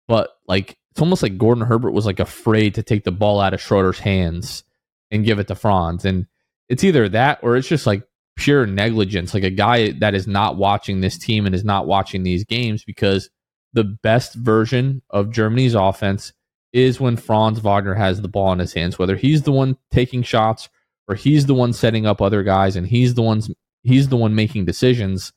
[0.09, 3.55] But like it's almost like Gordon Herbert was like afraid to take the ball out
[3.55, 4.65] of Schroeder's hands
[5.11, 6.05] and give it to Franz.
[6.05, 6.27] And
[6.69, 8.03] it's either that or it's just like
[8.37, 12.23] pure negligence, like a guy that is not watching this team and is not watching
[12.23, 13.31] these games because
[13.73, 16.33] the best version of Germany's offense
[16.73, 20.23] is when Franz Wagner has the ball in his hands, whether he's the one taking
[20.23, 20.69] shots
[21.09, 23.51] or he's the one setting up other guys and he's the ones
[23.83, 25.33] he's the one making decisions,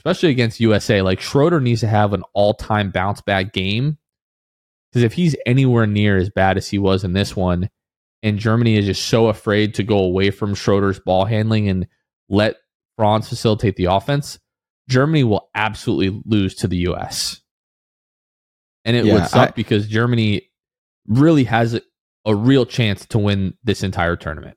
[0.00, 1.02] especially against USA.
[1.02, 3.98] Like Schroeder needs to have an all-time bounce back game.
[4.90, 7.68] Because if he's anywhere near as bad as he was in this one,
[8.22, 11.86] and Germany is just so afraid to go away from Schroeder's ball handling and
[12.30, 12.56] let
[12.96, 14.38] Franz facilitate the offense,
[14.88, 17.42] Germany will absolutely lose to the US.
[18.86, 20.48] And it Yeah, would suck I- because Germany
[21.06, 21.82] really has a,
[22.24, 24.56] a real chance to win this entire tournament.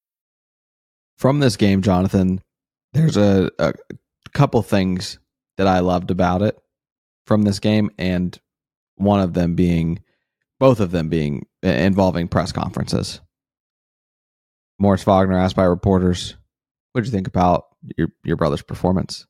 [1.21, 2.41] From this game, Jonathan,
[2.93, 3.73] there's a, a
[4.33, 5.19] couple things
[5.57, 6.57] that I loved about it
[7.27, 8.35] from this game, and
[8.95, 10.01] one of them being,
[10.59, 13.21] both of them being uh, involving press conferences.
[14.79, 16.37] Moritz Wagner asked by reporters,
[16.93, 17.65] "What did you think about
[17.99, 19.27] your your brother's performance?"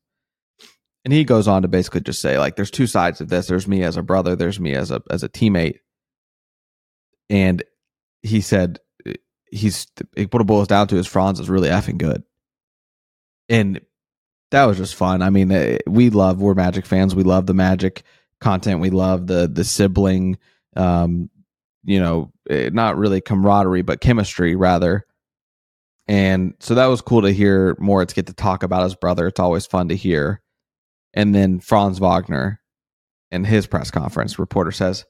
[1.04, 3.48] And he goes on to basically just say, like, there's two sides of this.
[3.48, 4.38] There's me as a brother.
[4.38, 5.80] There's me as a as a teammate.
[7.30, 7.64] And
[8.24, 8.80] he said,
[9.52, 12.24] he's what it boils down to is Franz is really effing good,
[13.50, 13.82] and
[14.52, 15.22] that was just fun.
[15.22, 17.16] I mean, eh, we love we're Magic fans.
[17.16, 18.04] We love the Magic
[18.40, 18.80] content.
[18.80, 20.38] We love the the sibling,
[20.76, 21.30] um,
[21.84, 25.06] you know, eh, not really camaraderie, but chemistry rather.
[26.08, 29.28] And so that was cool to hear Moritz get to talk about his brother.
[29.28, 30.42] It's always fun to hear.
[31.14, 32.60] And then Franz Wagner
[33.32, 35.06] in his press conference, reporter says,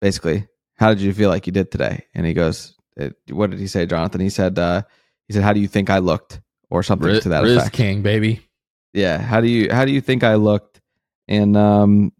[0.00, 2.04] basically, how did you feel like you did today?
[2.14, 4.20] And he goes, eh, what did he say, Jonathan?
[4.20, 4.82] He said, uh,
[5.26, 6.40] he said, how do you think I looked?
[6.70, 7.74] Or something Riz, to that Riz effect.
[7.74, 8.46] King, baby.
[8.92, 9.18] Yeah.
[9.18, 10.80] How do you how do you think I looked?
[11.26, 12.12] And um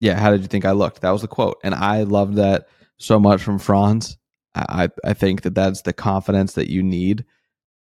[0.00, 1.00] yeah, how did you think I looked?
[1.00, 1.58] That was the quote.
[1.64, 2.68] And I loved that
[2.98, 4.16] so much from Franz.
[4.54, 7.24] I I I think that that's the confidence that you need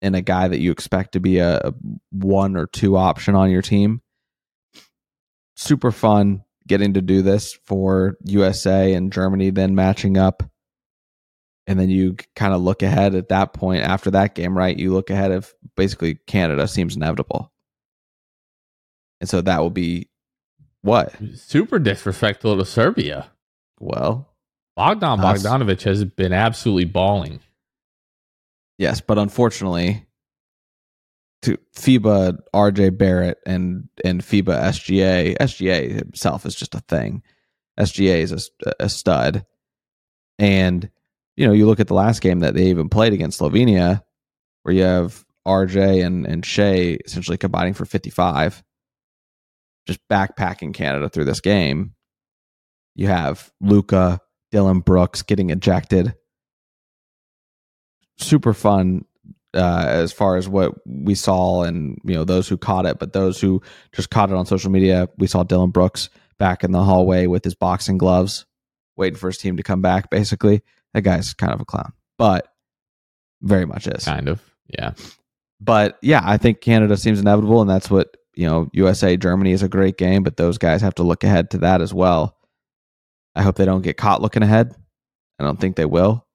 [0.01, 1.75] in a guy that you expect to be a, a
[2.11, 4.01] one or two option on your team.
[5.57, 10.43] Super fun getting to do this for USA and Germany then matching up.
[11.67, 14.79] And then you kind of look ahead at that point after that game, right?
[14.79, 17.51] You look ahead of basically Canada seems inevitable.
[19.21, 20.11] And so that will be
[20.83, 21.15] what?
[21.35, 23.31] Super disrespectful to Serbia.
[23.81, 24.29] Well,
[24.77, 27.41] Bogdan Bogdanovic has been absolutely balling.
[28.77, 30.05] yes, but unfortunately,
[31.43, 37.23] to FIBA, RJ Barrett, and and FIBA SGA, SGA himself is just a thing.
[37.79, 39.47] SGA is a, a stud,
[40.39, 40.91] and
[41.37, 44.03] you know you look at the last game that they even played against Slovenia,
[44.63, 48.63] where you have RJ and and Shea essentially combining for fifty five,
[49.87, 51.95] just backpacking Canada through this game.
[52.95, 54.21] You have Luka,
[54.53, 56.15] Dillon Brooks getting ejected.
[58.17, 59.05] Super fun
[59.55, 63.13] uh, as far as what we saw and you know those who caught it, but
[63.13, 63.63] those who
[63.95, 67.45] just caught it on social media, we saw Dillon Brooks back in the hallway with
[67.45, 68.47] his boxing gloves,
[68.97, 70.11] waiting for his team to come back.
[70.11, 70.63] Basically,
[70.95, 71.93] that guy's kind of a clown.
[72.17, 72.49] But
[73.43, 74.05] very much is.
[74.05, 74.41] Kind of.
[74.69, 74.93] Yeah.
[75.61, 78.69] But yeah, I think Canada seems inevitable, and that's what you know.
[78.73, 81.81] USA Germany is a great game, but those guys have to look ahead to that
[81.81, 82.37] as well.
[83.35, 84.75] I hope they don't get caught looking ahead.
[85.39, 86.27] I don't think they will,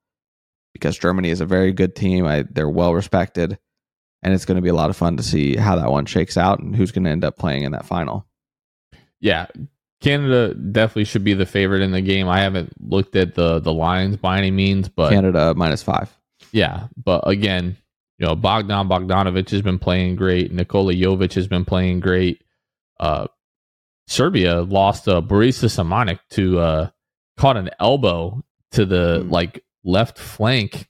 [0.74, 2.26] because Germany is a very good team.
[2.26, 3.58] I, they're well respected,
[4.22, 6.38] and it's going to be a lot of fun to see how that one shakes
[6.38, 8.26] out and who's going to end up playing in that final.
[9.22, 9.48] Yeah.
[10.02, 12.28] Canada definitely should be the favorite in the game.
[12.30, 16.16] I haven't looked at the the lines by any means, but Canada minus five.
[16.52, 17.76] Yeah, but again,
[18.18, 20.52] you know, Bogdan Bogdanovic has been playing great.
[20.52, 22.42] Nikola Jovic has been playing great.
[23.00, 23.28] Uh,
[24.08, 26.90] Serbia lost uh, Borisa Simanic to uh,
[27.38, 29.32] caught an elbow to the Mm.
[29.32, 30.88] like left flank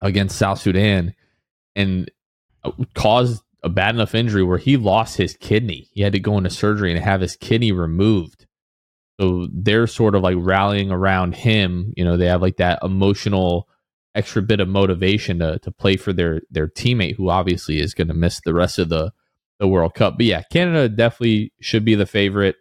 [0.00, 1.14] against South Sudan
[1.74, 2.10] and
[2.64, 5.88] uh, caused a bad enough injury where he lost his kidney.
[5.92, 8.46] He had to go into surgery and have his kidney removed.
[9.20, 11.92] So they're sort of like rallying around him.
[11.96, 13.68] You know, they have like that emotional
[14.14, 18.08] extra bit of motivation to to play for their their teammate who obviously is going
[18.08, 19.12] to miss the rest of the
[19.60, 20.16] the World Cup.
[20.16, 22.56] But yeah, Canada definitely should be the favorite.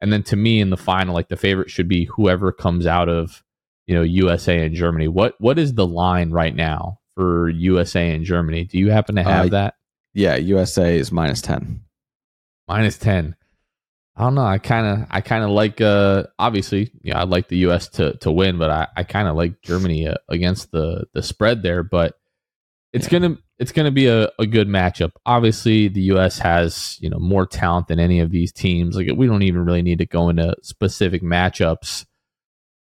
[0.00, 3.08] And then to me in the final, like the favorite should be whoever comes out
[3.08, 3.44] of,
[3.86, 5.06] you know, USA and Germany.
[5.06, 8.64] What what is the line right now for USA and Germany?
[8.64, 9.74] Do you happen to have Uh, that?
[10.14, 11.80] Yeah, USA is minus ten.
[12.68, 13.34] Minus 10.
[14.14, 14.44] I don't know.
[14.44, 17.88] I kind of, I kind of like, uh, obviously, yeah, I'd like the U.S.
[17.90, 21.62] to to win, but I, I kind of like Germany uh, against the the spread
[21.62, 21.82] there.
[21.82, 22.14] But
[22.92, 23.18] it's Yeah.
[23.20, 25.12] gonna, it's gonna be a, a good matchup.
[25.24, 26.38] Obviously, the U.S.
[26.40, 28.96] has you know more talent than any of these teams.
[28.96, 32.04] Like we don't even really need to go into specific matchups.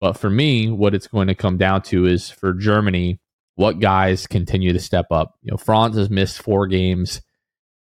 [0.01, 3.21] But for me, what it's going to come down to is for Germany,
[3.57, 5.35] what guys continue to step up.
[5.43, 7.21] You know, Franz has missed four games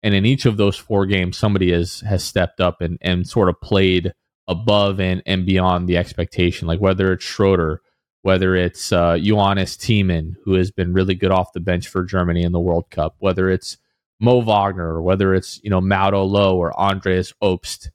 [0.04, 3.48] and in each of those four games somebody has has stepped up and and sort
[3.48, 4.12] of played
[4.46, 7.80] above and and beyond the expectation like whether it's Schroeder
[8.22, 12.42] whether it's uh Johannes Thiemann who has been really good off the bench for Germany
[12.42, 13.78] in the World Cup whether it's
[14.20, 17.88] Mo Wagner whether it's you know Maodo Lo or Andreas Obst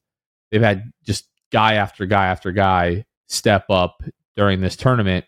[0.52, 4.04] they've had just guy after guy after guy step up
[4.36, 5.26] during this tournament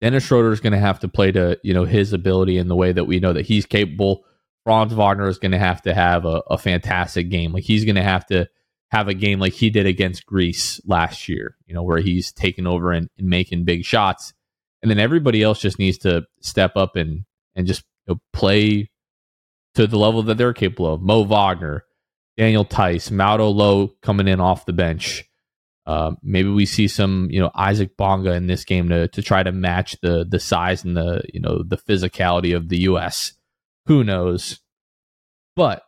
[0.00, 2.76] Dennis Schroeder is going to have to play to you know his ability in the
[2.76, 4.24] way that we know that he's capable
[4.66, 7.52] Franz Wagner is going to have to have a, a fantastic game.
[7.52, 8.48] Like he's going to have to
[8.90, 12.66] have a game like he did against Greece last year, you know, where he's taking
[12.66, 14.34] over and, and making big shots.
[14.82, 17.24] And then everybody else just needs to step up and
[17.54, 18.90] and just you know, play
[19.76, 21.00] to the level that they're capable of.
[21.00, 21.84] Mo Wagner,
[22.36, 25.22] Daniel Theis, Maodo Lo coming in off the bench.
[25.86, 29.42] Uh, maybe we see some, you know, Isaac Bonga in this game to to try
[29.42, 33.32] to match the the size and the you know the physicality of the U.S.
[33.86, 34.60] Who knows?
[35.54, 35.84] But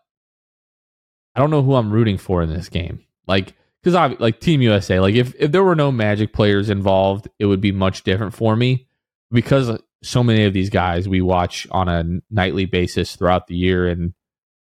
[1.35, 3.05] I don't know who I'm rooting for in this game.
[3.27, 5.01] Like, because I like Team USA.
[5.01, 8.55] Like, if if there were no Magic players involved, it would be much different for
[8.55, 8.87] me.
[9.31, 13.89] Because so many of these guys we watch on a nightly basis throughout the year,
[13.89, 14.15] and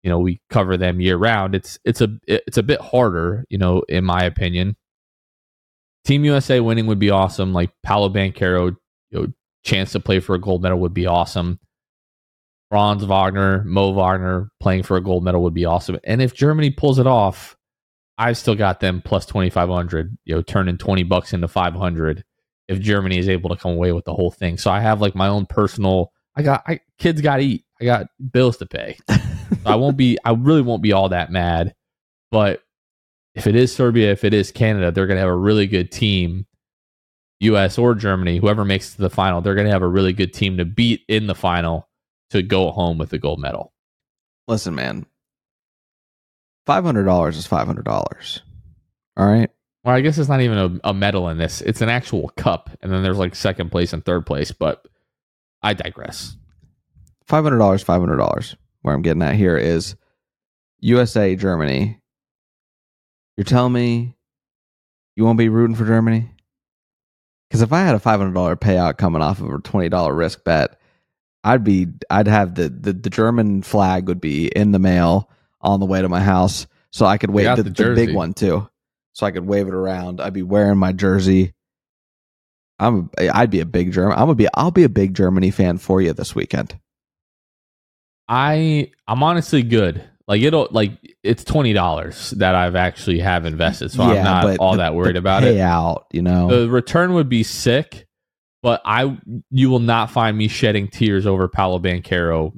[0.02, 1.54] you know we cover them year round.
[1.54, 4.76] It's it's a it's a bit harder, you know, in my opinion.
[6.04, 7.52] Team USA winning would be awesome.
[7.52, 8.76] Like Paolo Banchero,
[9.10, 9.26] you know,
[9.64, 11.60] chance to play for a gold medal would be awesome.
[12.70, 15.98] Franz Wagner, Mo Wagner playing for a gold medal would be awesome.
[16.04, 17.56] And if Germany pulls it off,
[18.18, 22.24] I've still got them plus 2500, you know, turning 20 bucks into 500
[22.68, 24.56] if Germany is able to come away with the whole thing.
[24.58, 27.64] So I have like my own personal I got I kids got to eat.
[27.80, 28.96] I got bills to pay.
[29.08, 29.16] so
[29.66, 31.74] I won't be I really won't be all that mad.
[32.30, 32.60] But
[33.34, 35.90] if it is Serbia, if it is Canada, they're going to have a really good
[35.90, 36.46] team.
[37.40, 40.12] US or Germany, whoever makes it to the final, they're going to have a really
[40.12, 41.88] good team to beat in the final
[42.30, 43.72] to go home with the gold medal.
[44.46, 45.06] Listen, man.
[46.66, 48.42] Five hundred dollars is five hundred dollars.
[49.16, 49.50] All right.
[49.84, 51.60] Well, I guess it's not even a, a medal in this.
[51.62, 52.70] It's an actual cup.
[52.80, 54.52] And then there's like second place and third place.
[54.52, 54.86] But
[55.62, 56.36] I digress.
[57.26, 58.56] Five hundred dollars, five hundred dollars.
[58.82, 59.96] Where I'm getting at here is
[60.80, 61.98] USA, Germany.
[63.36, 64.16] You're telling me
[65.16, 66.30] you won't be rooting for Germany?
[67.48, 70.14] Because if I had a five hundred dollar payout coming off of a twenty dollar
[70.14, 70.78] risk bet,
[71.44, 75.30] I'd be I'd have the, the the German flag would be in the mail
[75.60, 78.32] on the way to my house, so I could wave the, the the big one
[78.32, 78.68] too,
[79.12, 80.20] so I could wave it around.
[80.20, 81.52] I'd be wearing my jersey.
[82.78, 84.12] I'm I'd be a big German.
[84.12, 86.78] I'm gonna be I'll be a big Germany fan for you this weekend.
[88.28, 90.02] I I'm honestly good.
[90.32, 94.72] Like it'll like it's twenty dollars that I've actually have invested, so I'm not all
[94.72, 95.58] the- that worried about it.
[95.58, 96.48] Out, you know.
[96.48, 98.06] The return would be sick,
[98.62, 99.18] but I
[99.50, 102.54] you will not find me shedding tears over Paolo Banchero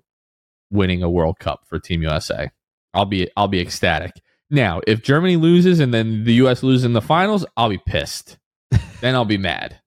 [0.71, 2.53] winning a World Cup for Team USA.
[2.95, 4.13] I'll be I'll be ecstatic.
[4.51, 8.39] Now, if Germany loses and then the US loses in the finals, I'll be pissed.
[9.01, 9.81] then I'll be mad.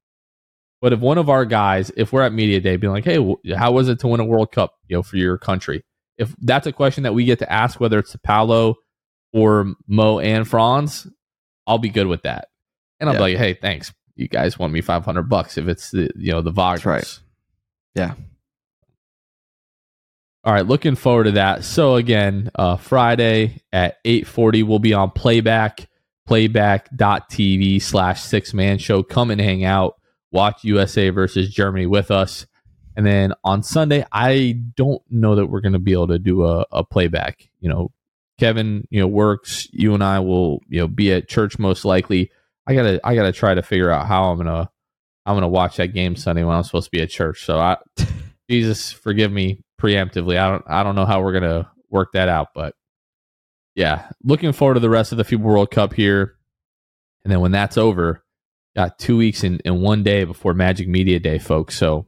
[0.81, 3.15] But if one of our guys, if we're at media day, being like, "Hey,
[3.55, 5.85] how was it to win a World Cup, you know, for your country?"
[6.17, 8.75] If that's a question that we get to ask, whether it's to Paolo
[9.33, 11.07] or Mo and Franz,
[11.67, 12.47] I'll be good with that.
[12.99, 13.19] And I'll Yeah.
[13.19, 16.31] be like, "Hey, thanks, you guys want me five hundred bucks if it's the you
[16.31, 17.19] know the Wagners." right.
[17.95, 18.13] Yeah.
[20.43, 21.63] All right, looking forward to that.
[21.65, 25.89] So again, uh, Friday at 8:40 we'll be on playback,
[26.27, 29.03] playback.tv slash six man show.
[29.03, 29.95] Come and hang out,
[30.31, 32.45] watch USA versus Germany with us.
[32.97, 36.65] And then on Sunday, I don't know that we're gonna be able to do a,
[36.71, 37.47] a playback.
[37.59, 37.91] You know,
[38.39, 42.31] Kevin, you know, works, you and I will, you know, be at church most likely.
[42.65, 44.71] I gotta I gotta try to figure out how I'm gonna
[45.27, 47.45] I'm gonna watch that game Sunday when I'm supposed to be at church.
[47.45, 47.77] So I
[48.49, 50.37] Jesus forgive me preemptively.
[50.37, 52.73] I don't I don't know how we're gonna work that out, but
[53.75, 56.35] yeah, looking forward to the rest of the FIBA World Cup here.
[57.23, 58.23] And then when that's over,
[58.75, 61.77] got two weeks in, in one day before Magic Media Day, folks.
[61.77, 62.07] So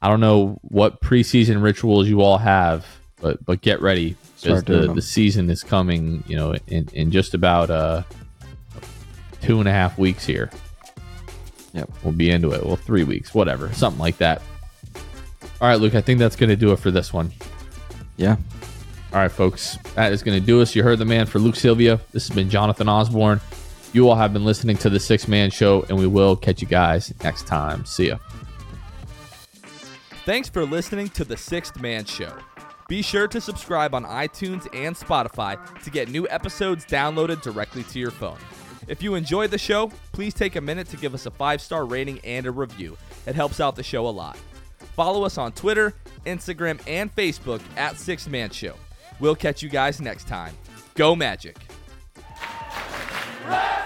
[0.00, 2.86] I don't know what preseason rituals you all have,
[3.20, 4.94] but but get ready because the, them.
[4.94, 8.02] the season is coming, you know, in, in just about uh
[9.42, 10.50] two and a half weeks here.
[11.74, 11.90] Yep.
[12.02, 12.64] We'll be into it.
[12.64, 14.42] Well, three weeks, whatever, something like that.
[15.60, 17.32] All right, Luke, I think that's going to do it for this one.
[18.16, 18.36] Yeah.
[19.12, 20.74] All right, folks, that is going to do us.
[20.74, 22.00] You heard the man for Luke Sylvia.
[22.12, 23.40] This has been Jonathan Osborne.
[23.92, 26.68] You all have been listening to the Sixth Man Show, and we will catch you
[26.68, 27.84] guys next time.
[27.86, 28.18] See ya.
[30.28, 32.34] Thanks for listening to The Sixth Man Show.
[32.86, 37.98] Be sure to subscribe on iTunes and Spotify to get new episodes downloaded directly to
[37.98, 38.36] your phone.
[38.88, 41.86] If you enjoyed the show, please take a minute to give us a five star
[41.86, 42.98] rating and a review.
[43.24, 44.36] It helps out the show a lot.
[44.94, 45.94] Follow us on Twitter,
[46.26, 48.74] Instagram, and Facebook at Sixth Man Show.
[49.20, 50.54] We'll catch you guys next time.
[50.94, 51.56] Go Magic!
[53.46, 53.78] Red